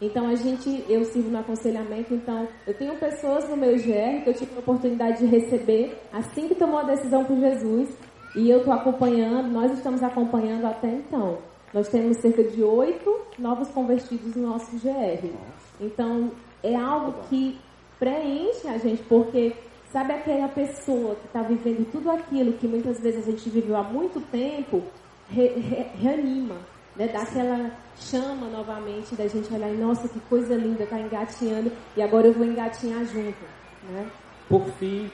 [0.00, 4.30] então a gente, eu sirvo no aconselhamento, então eu tenho pessoas no meu GR que
[4.30, 7.96] eu tive a oportunidade de receber assim que tomou a decisão por Jesus
[8.34, 11.38] e eu estou acompanhando, nós estamos acompanhando até então.
[11.72, 15.28] Nós temos cerca de oito novos convertidos no nosso GR.
[15.80, 16.30] Então
[16.62, 17.58] é algo que
[17.98, 19.54] preenche a gente, porque
[19.92, 23.82] Sabe aquela pessoa que está vivendo tudo aquilo que muitas vezes a gente viveu há
[23.82, 24.82] muito tempo,
[25.30, 26.56] re, re, reanima,
[26.94, 27.08] né?
[27.08, 32.02] Dá aquela chama novamente da gente olhar e, nossa, que coisa linda, está engatinhando e
[32.02, 33.38] agora eu vou engatinhar junto,
[33.90, 34.10] né?
[34.48, 35.10] Por fim,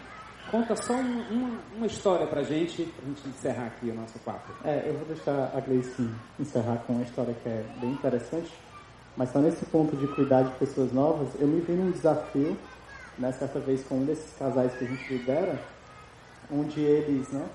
[0.52, 4.52] conta só uma, uma, uma história pra gente, pra gente encerrar aqui o nosso papo.
[4.62, 8.52] É, eu vou deixar a Gleice encerrar com uma história que é bem interessante,
[9.16, 12.54] mas só nesse ponto de cuidar de pessoas novas, eu me vi num desafio
[13.18, 15.58] né, certa vez com um desses casais que a gente lidera,
[16.50, 17.46] onde eles, né,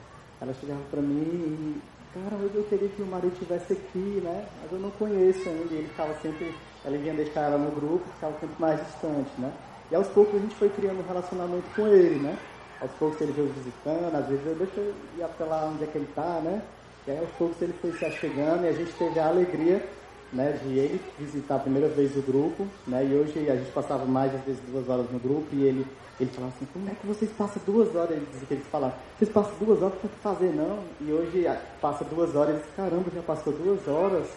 [0.41, 1.81] ela chegava para mim e,
[2.15, 5.77] cara, eu queria que o marido estivesse aqui, né, mas eu não conheço ainda, e
[5.77, 6.51] ele ficava sempre,
[6.83, 9.53] ela vinha deixar ela no grupo, ficava sempre mais distante, né,
[9.91, 12.35] e aos poucos a gente foi criando um relacionamento com ele, né,
[12.81, 15.87] aos poucos ele veio visitando, às vezes eu deixo eu ir até lá onde é
[15.87, 16.61] que ele tá, né,
[17.07, 19.83] e aí aos poucos ele foi se achegando e a gente teve a alegria
[20.31, 24.05] né, de ele visitar a primeira vez o grupo, né, e hoje a gente passava
[24.05, 25.87] mais às vezes duas horas no grupo e ele,
[26.19, 28.11] ele falava assim, como é que vocês passam duas horas?
[28.11, 30.79] Ele dizia que eles falavam, vocês passam duas horas para fazer não?
[30.99, 31.45] E hoje
[31.81, 34.27] passa duas horas, eles, caramba, já passou duas horas,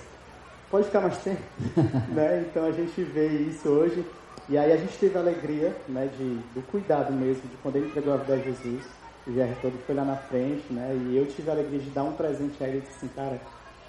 [0.70, 1.42] pode ficar mais tempo,
[2.14, 4.04] né, então a gente vê isso hoje,
[4.48, 7.86] e aí a gente teve a alegria, né, de, do cuidado mesmo, de quando ele
[7.86, 8.84] entregou a vida a Jesus,
[9.26, 12.04] o GR todo foi lá na frente, né, e eu tive a alegria de dar
[12.04, 13.40] um presente a ele e disse assim, cara,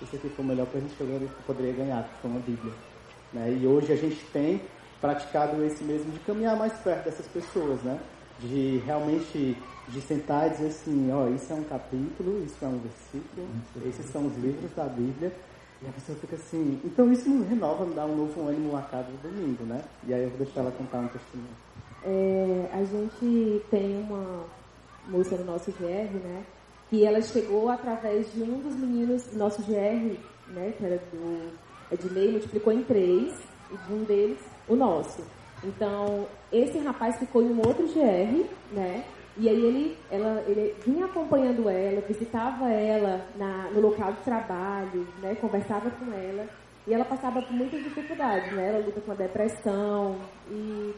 [0.01, 2.73] esse aqui foi o melhor presente que eu poderia ganhar, que foi uma Bíblia.
[3.33, 3.57] Né?
[3.61, 4.61] E hoje a gente tem
[4.99, 7.99] praticado esse mesmo de caminhar mais perto dessas pessoas, né?
[8.39, 9.55] de realmente
[9.87, 13.47] de sentar e dizer assim, ó, isso é um capítulo, isso é um versículo,
[13.85, 15.31] esses são os livros da Bíblia.
[15.83, 18.81] E a pessoa fica assim, então isso me renova, me dá um novo ânimo a
[18.83, 19.83] cada domingo, né?
[20.07, 21.49] E aí eu vou deixar ela contar um testemunho.
[22.03, 24.45] É, a gente tem uma
[25.07, 26.43] moça no nosso GR, né?
[26.89, 30.17] Que ela chegou através de um dos meninos do nosso GR,
[30.49, 30.73] né?
[30.77, 31.51] Que era do
[31.91, 33.33] Ednei, multiplicou em três,
[33.71, 35.23] e de um deles, o nosso.
[35.63, 39.03] Então, esse rapaz ficou em um outro GR, né?
[39.37, 45.07] E aí ele, ela, ele vinha acompanhando ela, visitava ela na, no local de trabalho,
[45.21, 45.35] né?
[45.39, 46.47] Conversava com ela.
[46.85, 48.69] E ela passava por muitas dificuldades, né?
[48.69, 50.17] Ela luta com a depressão
[50.49, 50.93] e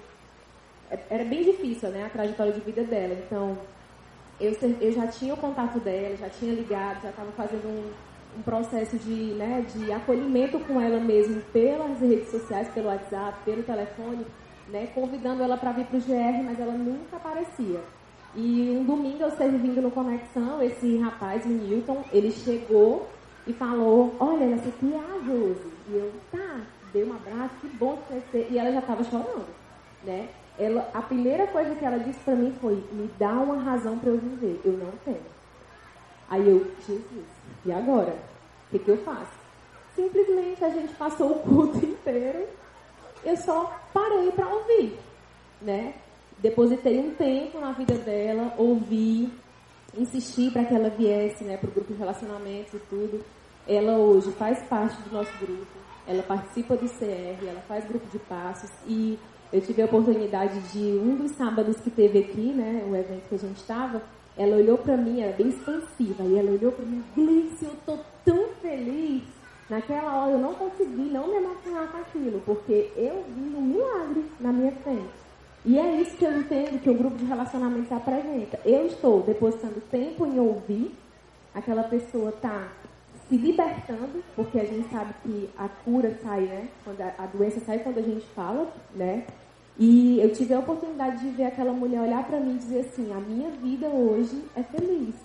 [0.89, 2.05] é, era bem difícil, né?
[2.05, 3.13] A trajetória de vida dela.
[3.13, 3.57] Então,
[4.39, 7.91] eu, eu já tinha o contato dela, já tinha ligado, já estava fazendo um,
[8.39, 13.63] um processo de, né, de acolhimento com ela mesmo pelas redes sociais, pelo WhatsApp, pelo
[13.63, 14.25] telefone,
[14.69, 17.79] né, convidando ela para vir para o GR, mas ela nunca aparecia.
[18.35, 23.07] E um domingo eu servindo no Conexão, esse rapaz, o Newton, ele chegou
[23.45, 25.73] e falou, olha, essa aqui é a Rose.
[25.87, 28.47] E eu, tá, dei um abraço, que bom que você...
[28.49, 29.45] E ela já estava chorando,
[30.03, 30.29] né?
[30.57, 34.09] Ela, a primeira coisa que ela disse para mim foi, me dá uma razão para
[34.09, 34.61] eu viver.
[34.65, 35.33] Eu não tenho.
[36.29, 37.25] Aí eu, Jesus,
[37.65, 38.15] e agora?
[38.67, 39.43] O que, que eu faço?
[39.95, 42.47] Simplesmente a gente passou o culto inteiro,
[43.23, 44.97] eu só parei para ouvir,
[45.61, 45.93] né?
[46.43, 49.31] Depositei um tempo na vida dela, ouvi,
[49.97, 53.23] insisti para que ela viesse, né, para o grupo de relacionamentos e tudo.
[53.65, 55.71] Ela hoje faz parte do nosso grupo,
[56.05, 59.17] ela participa do CR, ela faz grupo de passos e
[59.53, 63.35] eu tive a oportunidade de um dos sábados que teve aqui, né, o evento que
[63.35, 64.01] a gente estava,
[64.35, 67.97] ela olhou para mim, era bem expansiva, e ela olhou para mim, Gleice, eu tô
[68.25, 69.23] tão feliz.
[69.69, 74.25] Naquela hora eu não consegui não me emocionar com aquilo, porque eu vi um milagre
[74.41, 75.22] na minha frente.
[75.65, 78.59] E é isso que eu entendo que o grupo de relacionamento apresenta.
[78.65, 80.93] Eu estou depositando tempo em ouvir,
[81.55, 82.67] aquela pessoa está
[83.29, 86.67] se libertando, porque a gente sabe que a cura sai, né?
[86.83, 89.25] Quando a, doença sai quando a gente fala, né?
[89.79, 93.11] E eu tive a oportunidade de ver aquela mulher olhar para mim e dizer assim:
[93.13, 95.15] a minha vida hoje é feliz.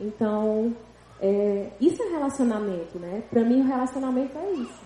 [0.00, 0.74] Então,
[1.20, 3.22] é, isso é relacionamento, né?
[3.30, 4.80] Para mim, o relacionamento é isso.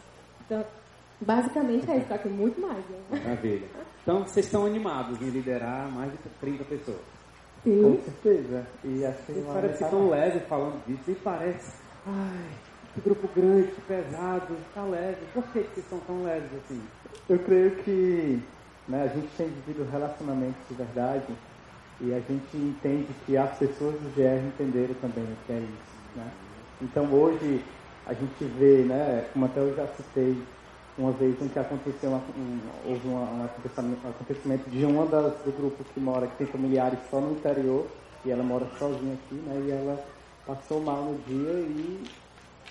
[0.45, 0.65] Então,
[1.21, 2.85] basicamente é isso, só que muito mais.
[2.91, 2.99] Né?
[3.11, 3.86] Maravilha.
[4.07, 7.01] Então, vocês estão animados em liderar mais de 30 pessoas?
[7.65, 7.83] Sim.
[7.83, 8.67] Com certeza.
[8.85, 11.11] E assim, Vocês parecem tão leve falando disso.
[11.11, 11.73] E parece,
[12.07, 12.47] ai,
[12.95, 15.19] que grupo grande, que pesado, tá leve.
[15.35, 16.81] Por que vocês estão tão leves assim?
[17.29, 18.41] Eu creio que
[18.89, 19.03] né?
[19.03, 21.35] A gente tem vivido relacionamentos de verdade
[22.01, 25.97] e a gente entende que as pessoas do GR entenderam também o que é isso.
[26.15, 26.31] Né?
[26.83, 27.65] Então hoje
[28.07, 30.41] a gente vê, né, como até eu já citei
[30.99, 36.01] uma vez em que aconteceu um, houve um, acontecimento, de uma das do grupo que
[36.01, 37.87] mora, que tem familiares só no interior,
[38.25, 39.63] e ela mora sozinha aqui, né?
[39.67, 40.03] E ela
[40.47, 42.07] passou mal no dia e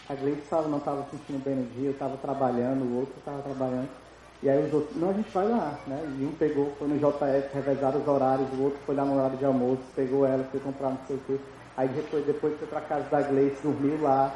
[0.10, 3.42] a Gleice não estava se sentindo bem no dia, eu estava trabalhando, o outro estava
[3.42, 3.90] trabalhando.
[4.44, 6.00] E aí os outros, não, a gente vai lá, né?
[6.20, 9.38] E um pegou, foi no JF, revezaram os horários, o outro foi lá no horário
[9.38, 11.40] de almoço, pegou ela, foi comprar não sei o quê.
[11.78, 14.34] Aí depois, depois foi pra casa da Gleice, dormiu lá.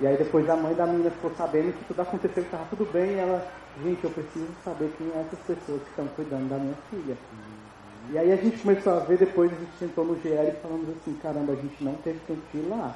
[0.00, 2.90] E aí depois a mãe da menina ficou sabendo que tudo aconteceu, que estava tudo
[2.92, 3.44] bem, e ela,
[3.82, 7.16] gente, eu preciso saber quem é essas pessoas que estão cuidando da minha filha.
[8.10, 10.88] E aí a gente começou a ver, depois a gente sentou no GR e falamos
[10.88, 12.18] assim, caramba, a gente não teve
[12.54, 12.94] ir lá.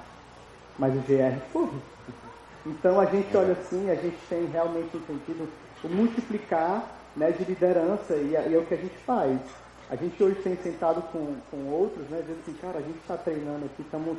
[0.78, 1.68] Mas o GR foi.
[2.64, 5.48] Então a gente olha assim, a gente tem realmente entendido
[5.82, 6.86] o multiplicar
[7.16, 9.38] né, de liderança e, é, e, é o que a gente faz.
[9.90, 13.16] A gente hoje tem sentado com, com outros, né, dizendo assim, cara, a gente está
[13.16, 14.16] treinando aqui, estamos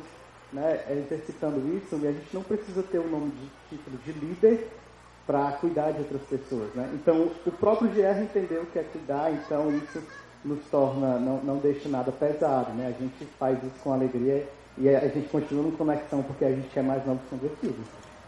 [0.54, 4.68] né, exercitando isso e a gente não precisa ter o nome de título de líder
[5.26, 6.72] para cuidar de outras pessoas.
[6.74, 6.88] Né?
[6.94, 10.02] Então, o próprio GR entendeu o que é cuidar, então isso
[10.44, 12.72] nos torna, não, não deixa nada pesado.
[12.72, 12.94] Né?
[12.96, 16.78] A gente faz isso com alegria e a gente continua em conexão porque a gente
[16.78, 17.82] é mais novo objetivo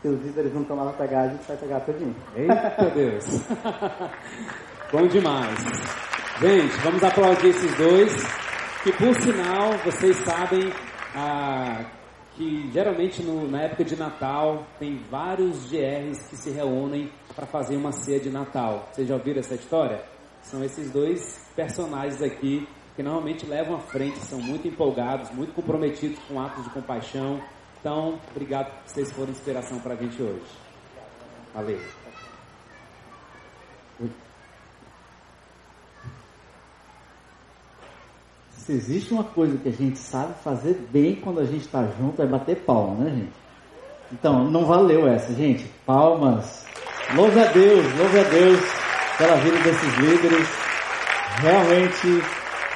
[0.07, 2.15] se os líderes não para pegar, a gente vai pegar tudinho.
[2.37, 3.25] Eita Deus!
[4.93, 5.59] Bom demais.
[6.41, 8.13] Gente, vamos aplaudir esses dois,
[8.85, 10.71] que por sinal, vocês sabem
[11.15, 11.85] ah,
[12.37, 17.77] que geralmente no, na época de Natal tem vários GRs que se reúnem para fazer
[17.77, 18.89] uma ceia de Natal.
[18.93, 20.03] Vocês já ouviram essa história?
[20.43, 26.19] São esses dois personagens aqui que normalmente levam à frente, são muito empolgados, muito comprometidos
[26.27, 27.43] com atos de compaixão,
[27.87, 30.43] então, obrigado por vocês foram inspiração para a gente hoje.
[31.55, 31.81] Valeu.
[38.67, 42.21] Se existe uma coisa que a gente sabe fazer bem quando a gente está junto,
[42.21, 43.33] é bater palma, né, gente?
[44.13, 45.65] Então, não valeu essa, gente.
[45.87, 46.67] Palmas.
[47.15, 48.59] Louve a Deus, louve a Deus
[49.19, 50.49] pela vida desses líderes.
[51.39, 52.23] Realmente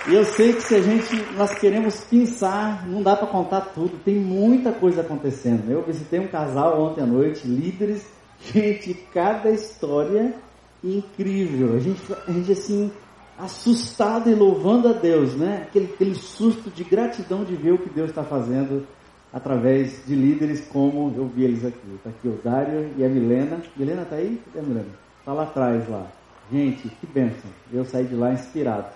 [0.07, 3.99] E eu sei que se a gente, nós queremos pensar, não dá para contar tudo,
[4.05, 5.69] tem muita coisa acontecendo.
[5.69, 8.07] Eu visitei um casal ontem à noite, líderes,
[8.55, 10.37] gente, cada história
[10.85, 11.75] incrível.
[11.75, 12.93] A gente, a gente assim,
[13.41, 15.65] assustado e louvando a Deus, né?
[15.69, 18.87] Aquele, aquele susto de gratidão de ver o que Deus está fazendo
[19.33, 21.79] através de líderes como eu vi eles aqui.
[21.95, 23.63] Está aqui o Dário e a Milena.
[23.77, 24.41] Milena está aí?
[24.45, 24.91] Cadê a Milena?
[25.19, 26.07] Está lá atrás lá.
[26.53, 27.51] Gente, que bênção.
[27.73, 28.89] Eu saí de lá inspirado.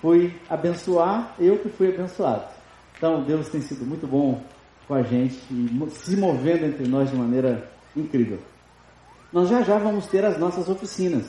[0.00, 2.44] Fui abençoar, eu que fui abençoado.
[2.96, 4.42] Então Deus tem sido muito bom
[4.86, 8.38] com a gente e se movendo entre nós de maneira incrível.
[9.32, 11.24] Nós já já vamos ter as nossas oficinas.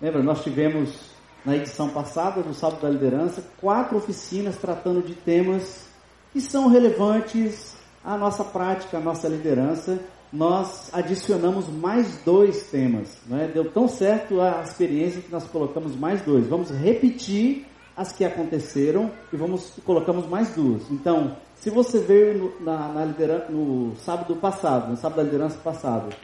[0.00, 1.07] Lembra, nós tivemos
[1.48, 5.88] na edição passada do Sábado da Liderança quatro oficinas tratando de temas
[6.30, 7.74] que são relevantes
[8.04, 9.98] à nossa prática, à nossa liderança.
[10.30, 13.16] Nós adicionamos mais dois temas.
[13.26, 13.50] Né?
[13.54, 16.46] Deu tão certo a experiência que nós colocamos mais dois.
[16.46, 17.64] Vamos repetir
[17.96, 20.82] as que aconteceram e vamos colocamos mais duas.
[20.90, 25.56] Então, se você veio no, na, na liderança, no sábado passado, no sábado da liderança
[25.64, 26.14] passado,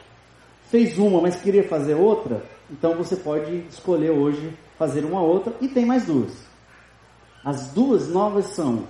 [0.69, 5.67] fez uma, mas queria fazer outra, então você pode escolher hoje fazer uma outra e
[5.67, 6.33] tem mais duas.
[7.43, 8.87] As duas novas são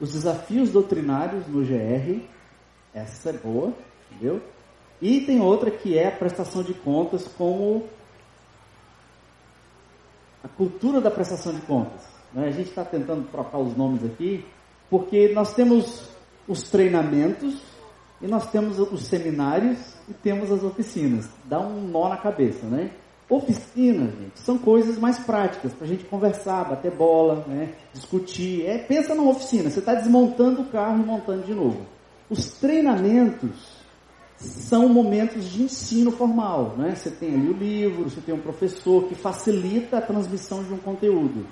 [0.00, 2.22] os desafios doutrinários no GR,
[2.94, 3.74] essa é boa,
[4.10, 4.40] entendeu?
[5.00, 7.86] E tem outra que é a prestação de contas como
[10.42, 12.02] a cultura da prestação de contas.
[12.32, 12.46] Né?
[12.46, 14.44] A gente está tentando trocar os nomes aqui,
[14.88, 16.08] porque nós temos
[16.48, 17.60] os treinamentos
[18.20, 19.78] e nós temos os seminários
[20.08, 21.28] e temos as oficinas.
[21.44, 22.90] Dá um nó na cabeça, né?
[23.30, 27.74] Oficinas, gente, são coisas mais práticas para a gente conversar, bater bola, né?
[27.94, 28.66] discutir.
[28.66, 31.86] É, pensa numa oficina, você está desmontando o carro e montando de novo.
[32.28, 33.80] Os treinamentos
[34.36, 36.94] são momentos de ensino formal, né?
[36.96, 40.78] Você tem ali o livro, você tem um professor que facilita a transmissão de um
[40.78, 41.46] conteúdo.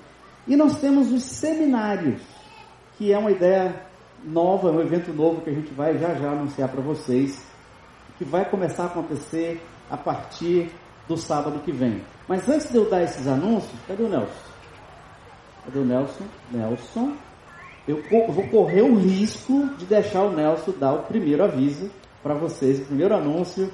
[0.45, 2.21] E nós temos os seminários,
[2.97, 3.85] que é uma ideia
[4.23, 7.41] nova, um evento novo que a gente vai já já anunciar para vocês,
[8.17, 10.71] que vai começar a acontecer a partir
[11.09, 12.01] do sábado que vem.
[12.27, 14.49] Mas antes de eu dar esses anúncios, cadê o Nelson?
[15.65, 16.23] Cadê o Nelson?
[16.51, 17.13] Nelson.
[17.87, 21.89] Eu vou correr o risco de deixar o Nelson dar o primeiro aviso
[22.21, 23.73] para vocês, o primeiro anúncio.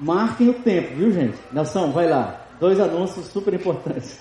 [0.00, 1.38] Marquem o tempo, viu gente?
[1.52, 2.40] Nelson, vai lá.
[2.58, 4.18] Dois anúncios super importantes.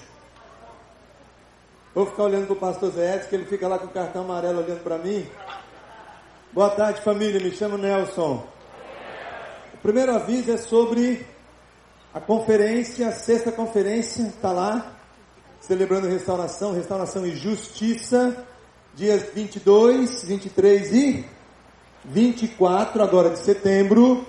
[1.96, 4.22] Vou ficar olhando para o pastor Zé Edson, que ele fica lá com o cartão
[4.24, 5.26] amarelo olhando para mim.
[6.54, 7.42] Boa tarde, família.
[7.42, 8.46] Me chamo Nelson.
[9.74, 11.26] O primeiro aviso é sobre
[12.14, 14.94] a conferência, a sexta conferência, está lá,
[15.62, 18.46] celebrando restauração, restauração e justiça,
[18.96, 21.26] dias 22, 23 e
[22.06, 24.26] 24 agora de setembro.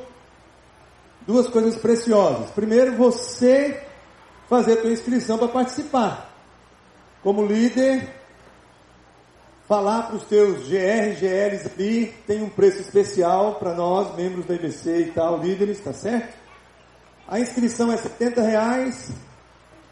[1.26, 2.50] Duas coisas preciosas.
[2.50, 3.82] Primeiro, você
[4.48, 6.34] fazer a sua inscrição para participar.
[7.22, 8.08] Como líder,
[9.68, 14.54] falar para os teus GR, GLs ali, tem um preço especial para nós, membros da
[14.54, 16.39] IBC e tal, líderes, tá certo?
[17.30, 19.12] A inscrição é 70 reais,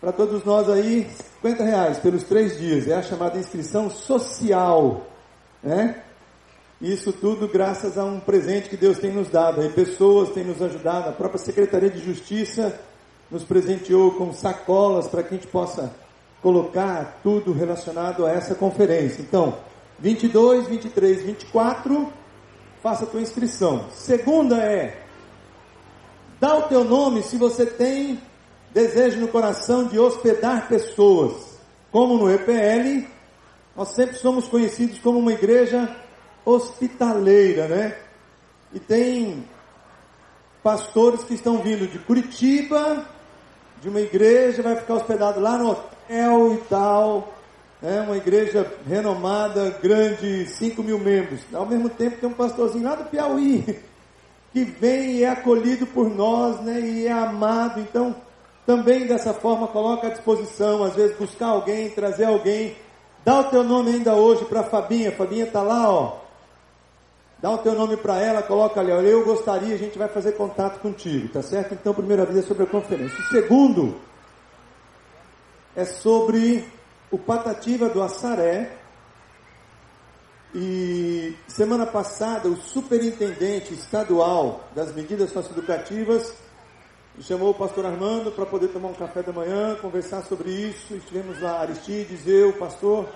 [0.00, 1.08] para todos nós aí,
[1.40, 2.88] 50 reais pelos três dias.
[2.88, 5.06] É a chamada inscrição social,
[5.62, 6.02] né?
[6.80, 9.60] Isso tudo graças a um presente que Deus tem nos dado.
[9.60, 12.76] Aí pessoas têm nos ajudado, a própria Secretaria de Justiça
[13.30, 15.92] nos presenteou com sacolas para que a gente possa
[16.42, 19.22] colocar tudo relacionado a essa conferência.
[19.22, 19.58] Então,
[20.00, 22.12] 22, 23, 24,
[22.82, 23.86] faça a tua inscrição.
[23.92, 25.07] Segunda é,
[26.40, 28.20] dá o teu nome se você tem
[28.72, 31.58] desejo no coração de hospedar pessoas.
[31.90, 33.06] Como no EPL,
[33.76, 35.94] nós sempre somos conhecidos como uma igreja
[36.44, 37.96] hospitaleira, né?
[38.72, 39.44] E tem
[40.62, 43.06] pastores que estão vindo de Curitiba,
[43.80, 47.34] de uma igreja, vai ficar hospedado lá no hotel e tal.
[47.82, 51.40] É uma igreja renomada, grande, 5 mil membros.
[51.52, 53.64] Ao mesmo tempo tem um pastorzinho lá do Piauí,
[54.52, 56.80] que vem e é acolhido por nós, né?
[56.80, 57.80] E é amado.
[57.80, 58.14] Então,
[58.66, 62.76] também dessa forma, coloca à disposição, às vezes buscar alguém, trazer alguém.
[63.24, 65.12] Dá o teu nome ainda hoje para Fabinha.
[65.12, 66.16] Fabinha está lá, ó.
[67.40, 70.32] Dá o teu nome para ela, coloca ali, olha, eu gostaria, a gente vai fazer
[70.32, 71.72] contato contigo, tá certo?
[71.72, 73.16] Então, primeira vez é sobre a conferência.
[73.16, 73.96] O segundo
[75.76, 76.66] é sobre
[77.10, 78.77] o Patativa do Assaré.
[80.54, 86.32] E semana passada, o superintendente estadual das medidas socioeducativas
[87.20, 90.94] chamou o pastor Armando para poder tomar um café da manhã, conversar sobre isso.
[90.94, 93.08] Estivemos lá, Aristides, eu, pastor.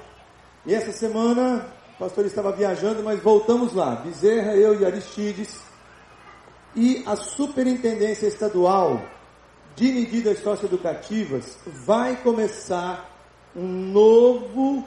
[0.67, 3.97] E essa semana o pastor estava viajando, mas voltamos lá.
[3.97, 5.61] Bezerra, eu e Aristides.
[6.77, 9.03] E a Superintendência Estadual
[9.75, 13.11] de Medidas Socioeducativas vai começar
[13.55, 14.85] um novo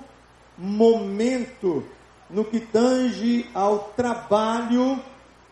[0.58, 1.84] momento
[2.30, 5.02] no que tange ao trabalho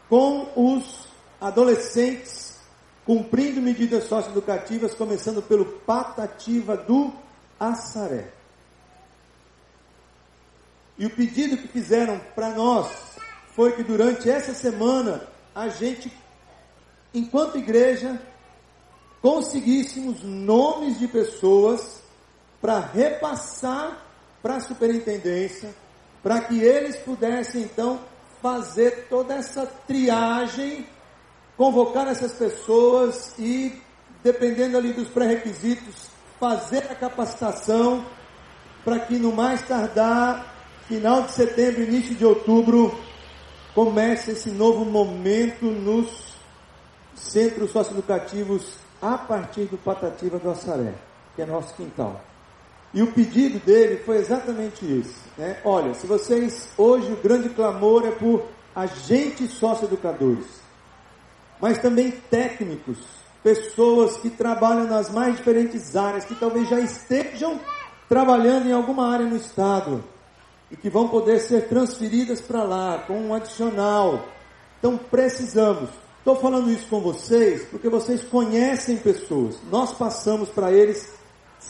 [0.09, 1.07] com os
[1.39, 2.59] adolescentes,
[3.05, 7.13] cumprindo medidas socioeducativas, começando pelo Patativa do
[7.59, 8.29] Assaré.
[10.97, 12.89] E o pedido que fizeram para nós
[13.55, 16.11] foi que durante essa semana a gente,
[17.13, 18.21] enquanto igreja,
[19.21, 22.01] conseguíssemos nomes de pessoas
[22.61, 24.05] para repassar
[24.41, 25.73] para a superintendência,
[26.23, 27.99] para que eles pudessem então
[28.41, 30.87] fazer toda essa triagem,
[31.57, 33.79] convocar essas pessoas e,
[34.23, 36.07] dependendo ali dos pré-requisitos,
[36.39, 38.05] fazer a capacitação
[38.83, 40.53] para que no mais tardar,
[40.87, 42.97] final de setembro, início de outubro,
[43.73, 46.33] comece esse novo momento nos
[47.15, 50.93] centros socioeducativos a partir do Patativa do Assaré,
[51.35, 52.21] que é nosso quintal.
[52.93, 55.15] E o pedido dele foi exatamente esse.
[55.37, 55.57] Né?
[55.65, 60.45] Olha, se vocês, hoje o grande clamor é por agentes socioeducadores,
[61.59, 62.97] mas também técnicos,
[63.41, 67.59] pessoas que trabalham nas mais diferentes áreas, que talvez já estejam
[68.07, 70.03] trabalhando em alguma área no Estado
[70.69, 74.27] e que vão poder ser transferidas para lá com um adicional.
[74.79, 75.89] Então precisamos
[76.23, 79.57] Estou falando isso com vocês porque vocês conhecem pessoas.
[79.69, 81.12] Nós passamos para eles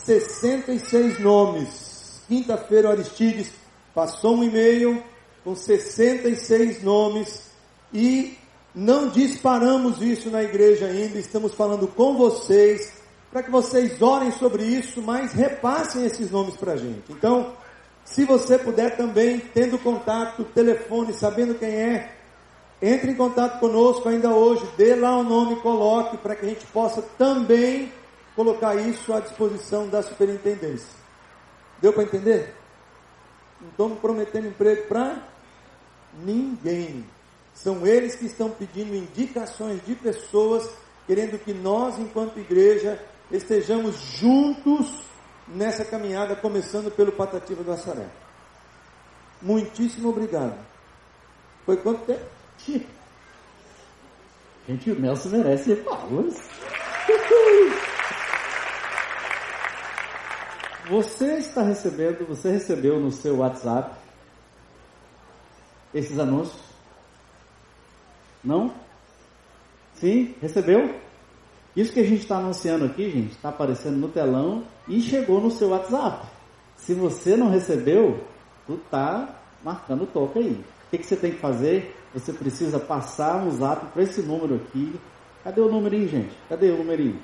[0.04, 2.22] 66 nomes.
[2.26, 3.50] Quinta-feira, Aristides
[3.94, 5.02] passou um e-mail
[5.44, 7.50] com 66 nomes
[7.92, 8.36] e
[8.74, 11.18] não disparamos isso na igreja ainda.
[11.18, 12.92] Estamos falando com vocês
[13.30, 17.10] para que vocês orem sobre isso, mas repassem esses nomes para a gente.
[17.10, 17.52] Então,
[18.04, 22.14] se você puder também, tendo contato, telefone, sabendo quem é,
[22.80, 26.66] entre em contato conosco ainda hoje, dê lá o nome, coloque, para que a gente
[26.66, 27.90] possa também
[28.34, 30.98] colocar isso à disposição da superintendência.
[31.80, 32.54] Deu para entender?
[33.60, 35.22] Não estamos prometendo emprego para
[36.18, 37.04] ninguém.
[37.54, 40.68] São eles que estão pedindo indicações de pessoas,
[41.06, 45.04] querendo que nós, enquanto igreja, estejamos juntos
[45.46, 48.08] nessa caminhada, começando pelo Patativa do Assaré.
[49.40, 50.58] Muitíssimo obrigado.
[51.64, 52.24] Foi quanto tempo?
[54.66, 56.34] Gente, o Nelson merece palmas.
[60.88, 63.96] Você está recebendo, você recebeu no seu WhatsApp
[65.94, 66.60] esses anúncios?
[68.42, 68.72] Não?
[69.94, 70.34] Sim?
[70.40, 71.00] Recebeu?
[71.74, 75.50] Isso que a gente está anunciando aqui, gente, está aparecendo no telão e chegou no
[75.50, 76.26] seu WhatsApp.
[76.76, 78.22] Se você não recebeu,
[78.66, 80.64] tu tá marcando o toque aí.
[80.86, 81.96] O que, que você tem que fazer?
[82.14, 84.94] você precisa passar um zap para esse número aqui.
[85.42, 86.32] Cadê o numerinho, gente?
[86.48, 87.18] Cadê o numerinho?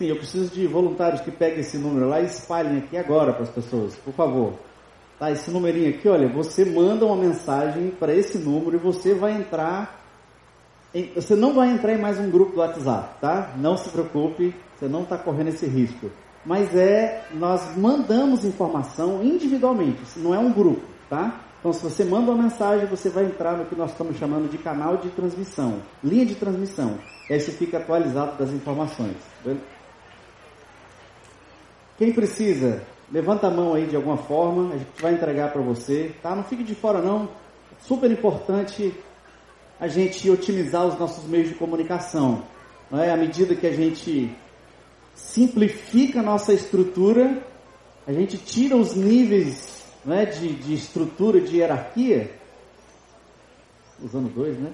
[0.00, 3.42] Sim, eu preciso de voluntários que peguem esse número lá e espalhem aqui agora para
[3.42, 4.54] as pessoas, por favor.
[5.18, 9.32] Tá, esse numerinho aqui, olha, você manda uma mensagem para esse número e você vai
[9.32, 10.00] entrar.
[10.94, 13.52] Em, você não vai entrar em mais um grupo do WhatsApp, tá?
[13.58, 16.10] Não se preocupe, você não está correndo esse risco
[16.44, 21.38] mas é nós mandamos informação individualmente, não é um grupo, tá?
[21.58, 24.56] Então, se você manda uma mensagem, você vai entrar no que nós estamos chamando de
[24.56, 26.98] canal de transmissão, linha de transmissão.
[27.28, 29.16] E aí você fica atualizado das informações.
[29.44, 29.50] Tá
[32.00, 32.82] Quem precisa,
[33.12, 36.34] levanta a mão aí de alguma forma, a gente vai entregar para você, tá?
[36.34, 37.28] Não fique de fora não.
[37.78, 38.94] Super importante
[39.78, 42.42] a gente otimizar os nossos meios de comunicação.
[42.90, 43.10] Não é?
[43.10, 44.34] À medida que a gente
[45.14, 47.44] simplifica a nossa estrutura,
[48.06, 52.30] a gente tira os níveis né, de, de estrutura, de hierarquia.
[54.02, 54.72] Usando dois, né?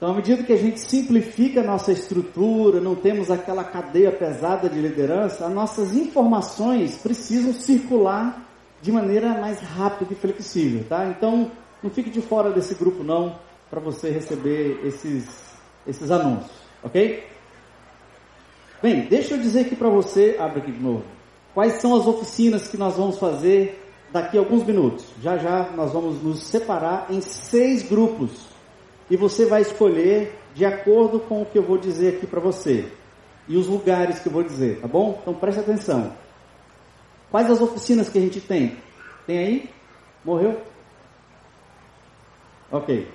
[0.00, 4.66] Então, à medida que a gente simplifica a nossa estrutura, não temos aquela cadeia pesada
[4.66, 8.42] de liderança, as nossas informações precisam circular
[8.80, 11.04] de maneira mais rápida e flexível, tá?
[11.04, 11.50] Então,
[11.82, 13.38] não fique de fora desse grupo não,
[13.68, 15.28] para você receber esses,
[15.86, 16.50] esses anúncios,
[16.82, 17.22] ok?
[18.82, 21.04] Bem, deixa eu dizer aqui para você, abre aqui de novo,
[21.52, 25.04] quais são as oficinas que nós vamos fazer daqui a alguns minutos.
[25.22, 28.49] Já já nós vamos nos separar em seis grupos
[29.10, 32.86] e você vai escolher de acordo com o que eu vou dizer aqui para você
[33.48, 35.18] e os lugares que eu vou dizer, tá bom?
[35.20, 36.12] Então preste atenção.
[37.30, 38.76] Quais as oficinas que a gente tem?
[39.26, 39.70] Tem aí?
[40.24, 40.60] Morreu?
[42.70, 43.08] Ok.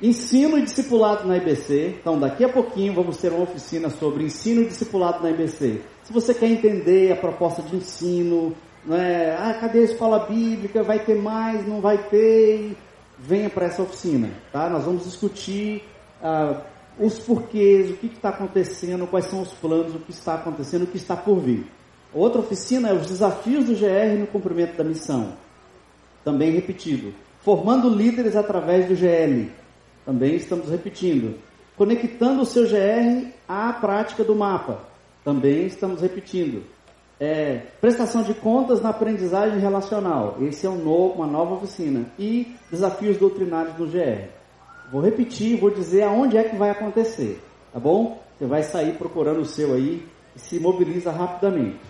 [0.00, 1.96] Ensino e discipulado na IBC.
[2.00, 5.80] Então, daqui a pouquinho vamos ter uma oficina sobre ensino e discipulado na IBC.
[6.02, 9.36] Se você quer entender a proposta de ensino, né?
[9.38, 10.82] ah, cadê a escola bíblica?
[10.82, 11.66] Vai ter mais?
[11.66, 12.76] Não vai ter?
[13.18, 14.68] Venha para essa oficina, tá?
[14.68, 15.84] Nós vamos discutir
[16.22, 16.62] ah,
[16.98, 20.86] os porquês, o que está acontecendo, quais são os planos, o que está acontecendo, o
[20.86, 21.66] que está por vir.
[22.12, 25.32] Outra oficina é os desafios do GR no cumprimento da missão.
[26.24, 27.12] Também repetido.
[27.40, 29.50] Formando líderes através do GL.
[30.06, 31.38] Também estamos repetindo.
[31.76, 34.78] Conectando o seu GR à prática do mapa.
[35.24, 36.62] Também estamos repetindo.
[37.20, 40.36] É, prestação de contas na aprendizagem relacional.
[40.40, 42.06] Esse é um novo, uma nova oficina.
[42.18, 44.28] E desafios doutrinários no GR.
[44.90, 47.42] Vou repetir, vou dizer aonde é que vai acontecer.
[47.72, 48.20] Tá bom?
[48.38, 51.80] Você vai sair procurando o seu aí e se mobiliza rapidamente.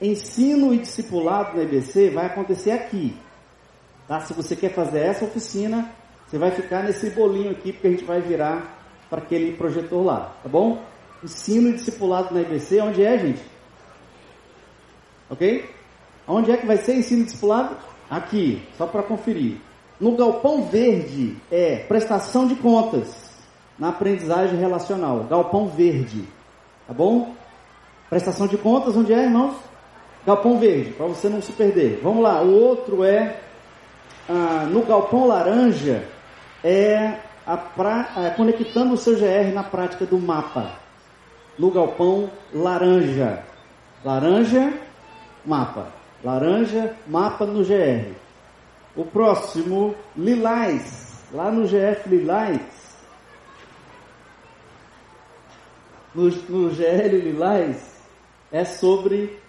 [0.00, 3.16] Ensino e discipulado no EBC vai acontecer aqui.
[4.08, 4.20] Tá?
[4.20, 5.90] Se você quer fazer essa oficina,
[6.26, 10.34] você vai ficar nesse bolinho aqui, porque a gente vai virar para aquele projetor lá,
[10.42, 10.82] tá bom?
[11.22, 13.51] Ensino e discipulado na EBC, onde é, gente?
[15.32, 15.64] Ok?
[16.28, 17.74] Onde é que vai ser ensino discipulado?
[18.10, 19.56] Aqui, só para conferir.
[19.98, 23.32] No galpão verde é prestação de contas
[23.78, 25.24] na aprendizagem relacional.
[25.24, 26.22] Galpão verde,
[26.86, 27.34] tá bom?
[28.10, 29.56] Prestação de contas, onde é, irmãos?
[30.26, 32.00] Galpão verde, para você não se perder.
[32.02, 33.40] Vamos lá, o outro é
[34.28, 36.04] ah, no galpão laranja,
[36.62, 37.14] é,
[37.74, 40.72] pra, é conectando o seu GR na prática do mapa.
[41.58, 43.42] No galpão laranja.
[44.04, 44.72] Laranja,
[45.44, 45.88] mapa.
[46.22, 48.12] Laranja, mapa no GR.
[48.94, 51.24] O próximo, lilás.
[51.32, 52.60] Lá no GF Lilás.
[56.14, 58.02] No, no GL Lilás
[58.52, 59.40] é sobre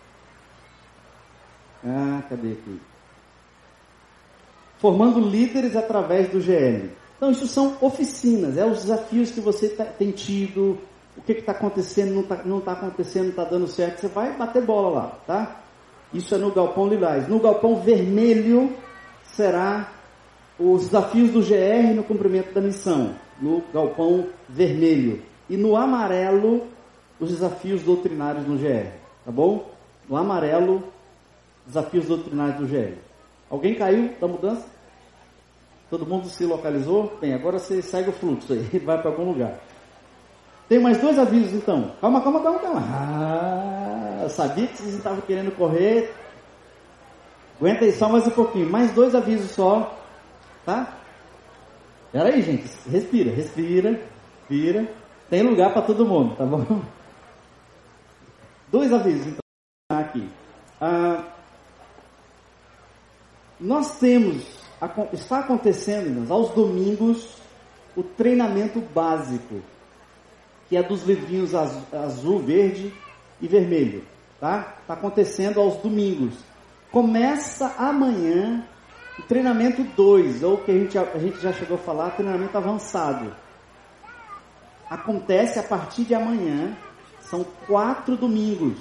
[1.86, 2.80] ah, cadê aqui?
[4.78, 6.92] Formando líderes através do GL.
[7.18, 10.78] Então, isso são oficinas, é os desafios que você tá, tem tido,
[11.16, 12.14] o que está acontecendo,
[12.46, 15.63] não está tá acontecendo, não está dando certo, você vai bater bola lá, tá?
[16.14, 17.28] Isso é no galpão lilás.
[17.28, 18.72] No galpão vermelho
[19.24, 19.92] será
[20.60, 25.22] os desafios do GR no cumprimento da missão, no galpão vermelho.
[25.50, 26.68] E no amarelo,
[27.20, 28.92] os desafios doutrinários no GR,
[29.26, 29.70] tá bom?
[30.08, 30.84] No amarelo,
[31.66, 32.98] Desafios doutrinários do GL.
[33.50, 34.66] Alguém caiu da mudança?
[35.90, 37.18] Todo mundo se localizou?
[37.22, 39.60] Bem, agora você segue o fluxo aí, vai para algum lugar.
[40.68, 41.92] Tem mais dois avisos então.
[42.02, 42.82] Calma, calma, calma, calma.
[42.82, 43.73] Ah,
[44.24, 46.14] eu sabia que vocês estavam querendo correr.
[47.58, 48.70] Aguenta aí só mais um pouquinho.
[48.70, 49.98] Mais dois avisos só.
[50.66, 50.98] Tá?
[52.12, 52.70] Pera aí, gente.
[52.90, 54.00] Respira, respira,
[54.40, 54.88] respira.
[55.30, 56.82] Tem lugar para todo mundo, tá bom?
[58.72, 59.40] Dois avisos então.
[59.92, 60.28] Aqui.
[60.80, 61.24] Ah,
[63.60, 64.44] nós temos,
[65.14, 67.38] está acontecendo, irmãos, aos domingos,
[67.96, 69.62] o treinamento básico,
[70.68, 72.94] que é dos livrinhos azul, verde
[73.40, 74.04] e vermelho,
[74.44, 74.76] tá?
[74.82, 76.34] Está acontecendo aos domingos.
[76.92, 78.62] Começa amanhã
[79.18, 83.34] o treinamento 2, ou que a gente, a gente já chegou a falar, treinamento avançado.
[84.90, 86.76] Acontece a partir de amanhã,
[87.22, 88.78] são quatro domingos,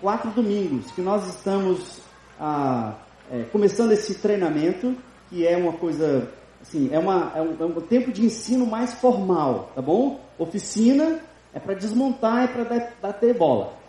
[0.00, 2.00] quatro domingos que nós estamos
[2.40, 2.94] ah,
[3.30, 4.96] é, começando esse treinamento,
[5.28, 6.30] que é uma coisa,
[6.62, 10.18] assim, é, uma, é, um, é um tempo de ensino mais formal, tá bom?
[10.38, 11.20] Oficina
[11.52, 13.83] é para desmontar, é para dar, dar ter bola.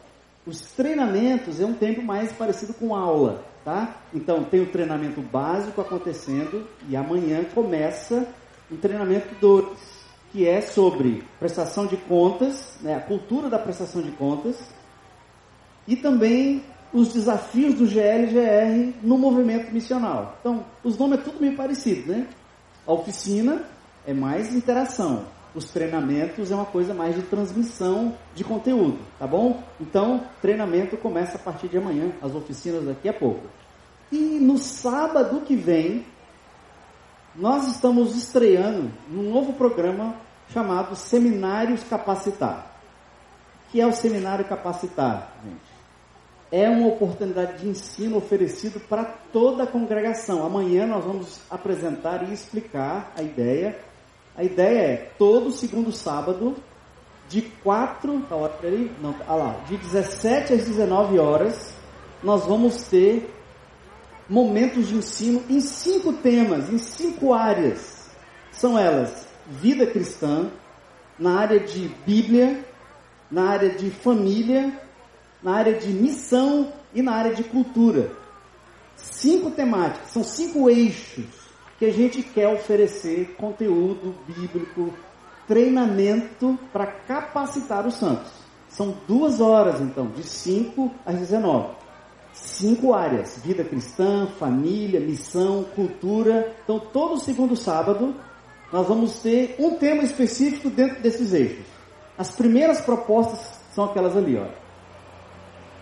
[0.45, 3.95] Os treinamentos é um tempo mais parecido com aula, tá?
[4.13, 8.27] Então tem o treinamento básico acontecendo e amanhã começa
[8.69, 9.65] o treinamento 2,
[10.31, 14.63] que é sobre prestação de contas, né, a cultura da prestação de contas
[15.87, 20.37] e também os desafios do GLGR no movimento missional.
[20.39, 22.27] Então, os nomes é tudo meio parecido, né?
[22.87, 23.63] A oficina
[24.05, 25.25] é mais interação.
[25.55, 29.63] Os treinamentos é uma coisa mais de transmissão de conteúdo, tá bom?
[29.79, 33.45] Então, treinamento começa a partir de amanhã, as oficinas daqui a pouco.
[34.11, 36.05] E no sábado que vem,
[37.35, 40.15] nós estamos estreando um novo programa
[40.49, 42.75] chamado Seminários Capacitar.
[43.67, 45.75] O que é o Seminário Capacitar, gente?
[46.51, 50.45] é uma oportunidade de ensino oferecido para toda a congregação.
[50.45, 53.77] Amanhã nós vamos apresentar e explicar a ideia.
[54.37, 56.57] A ideia é todo segundo sábado,
[57.29, 58.91] de 4, tá aí?
[59.01, 61.73] Não, tá lá, de 17 às 19 horas,
[62.21, 63.33] nós vamos ter
[64.27, 68.09] momentos de ensino em cinco temas, em cinco áreas.
[68.51, 70.49] São elas: vida cristã,
[71.17, 72.65] na área de Bíblia,
[73.31, 74.81] na área de família,
[75.41, 78.11] na área de missão e na área de cultura.
[78.97, 81.44] Cinco temáticas, são cinco eixos
[81.77, 84.93] que a gente quer oferecer conteúdo bíblico,
[85.47, 88.31] treinamento para capacitar os santos.
[88.69, 91.75] São duas horas, então, de 5 às 19.
[92.33, 96.53] Cinco áreas: vida cristã, família, missão, cultura.
[96.63, 98.13] Então, todo segundo sábado,
[98.71, 101.65] nós vamos ter um tema específico dentro desses eixos.
[102.17, 104.47] As primeiras propostas são aquelas ali, ó.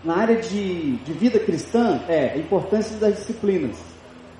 [0.04, 3.93] Na área de, de vida cristã, é a importância das disciplinas.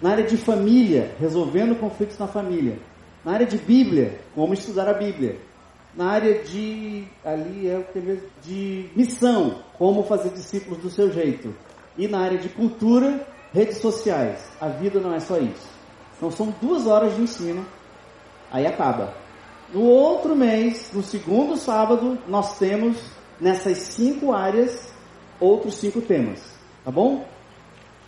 [0.05, 2.79] Na área de família, resolvendo conflitos na família.
[3.25, 5.39] Na área de Bíblia, como estudar a Bíblia.
[5.97, 11.55] Na área de ali é o que de missão, como fazer discípulos do seu jeito.
[11.97, 14.47] E na área de cultura, redes sociais.
[14.61, 15.71] A vida não é só isso.
[16.19, 17.65] Então são duas horas de ensino,
[18.53, 19.15] aí acaba.
[19.73, 22.99] No outro mês, no segundo sábado, nós temos
[23.41, 24.93] nessas cinco áreas
[25.41, 26.43] outros cinco temas,
[26.85, 27.27] tá bom?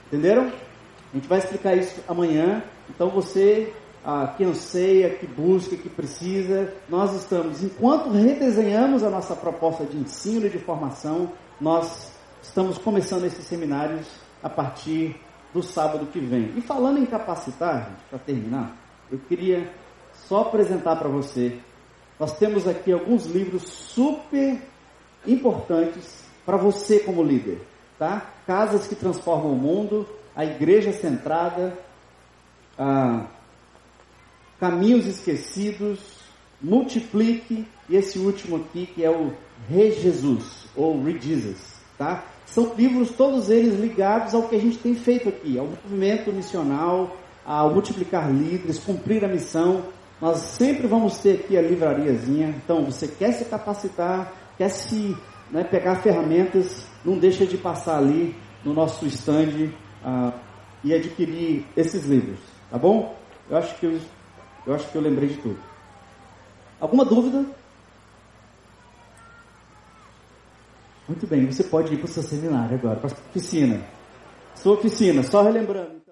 [0.09, 0.66] Entenderam?
[1.13, 2.63] A gente vai explicar isso amanhã.
[2.89, 3.73] Então você
[4.05, 9.97] ah, que anseia, que busca, que precisa, nós estamos, enquanto redesenhamos a nossa proposta de
[9.97, 14.07] ensino e de formação, nós estamos começando esses seminários
[14.41, 15.21] a partir
[15.53, 16.53] do sábado que vem.
[16.57, 18.77] E falando em capacitar, para terminar,
[19.11, 19.73] eu queria
[20.13, 21.59] só apresentar para você.
[22.19, 24.63] Nós temos aqui alguns livros super
[25.27, 27.61] importantes para você como líder,
[27.99, 28.25] tá?
[28.47, 31.77] Casas que transformam o mundo, a igreja centrada,
[34.61, 35.99] caminhos esquecidos,
[36.61, 39.33] multiplique e esse último aqui que é o
[39.69, 42.25] Re Jesus ou Re Jesus, tá?
[42.45, 47.17] São livros todos eles ligados ao que a gente tem feito aqui, ao movimento missional,
[47.45, 49.85] ao multiplicar líderes, cumprir a missão.
[50.21, 52.49] Nós sempre vamos ter aqui a livrariazinha.
[52.49, 55.17] Então, você quer se capacitar, quer se
[55.51, 58.35] né, pegar ferramentas, não deixa de passar ali
[58.65, 59.71] no nosso stand
[60.07, 60.33] ah,
[60.85, 62.39] e adquirir esses livros,
[62.71, 63.19] tá bom?
[63.51, 64.01] Eu acho que eu,
[64.65, 65.59] eu acho que eu lembrei de tudo.
[66.81, 67.45] Alguma dúvida?
[71.09, 73.81] Muito bem, você pode ir para o seu seminário agora, para a oficina.
[74.55, 76.06] Sua oficina, só relembrando.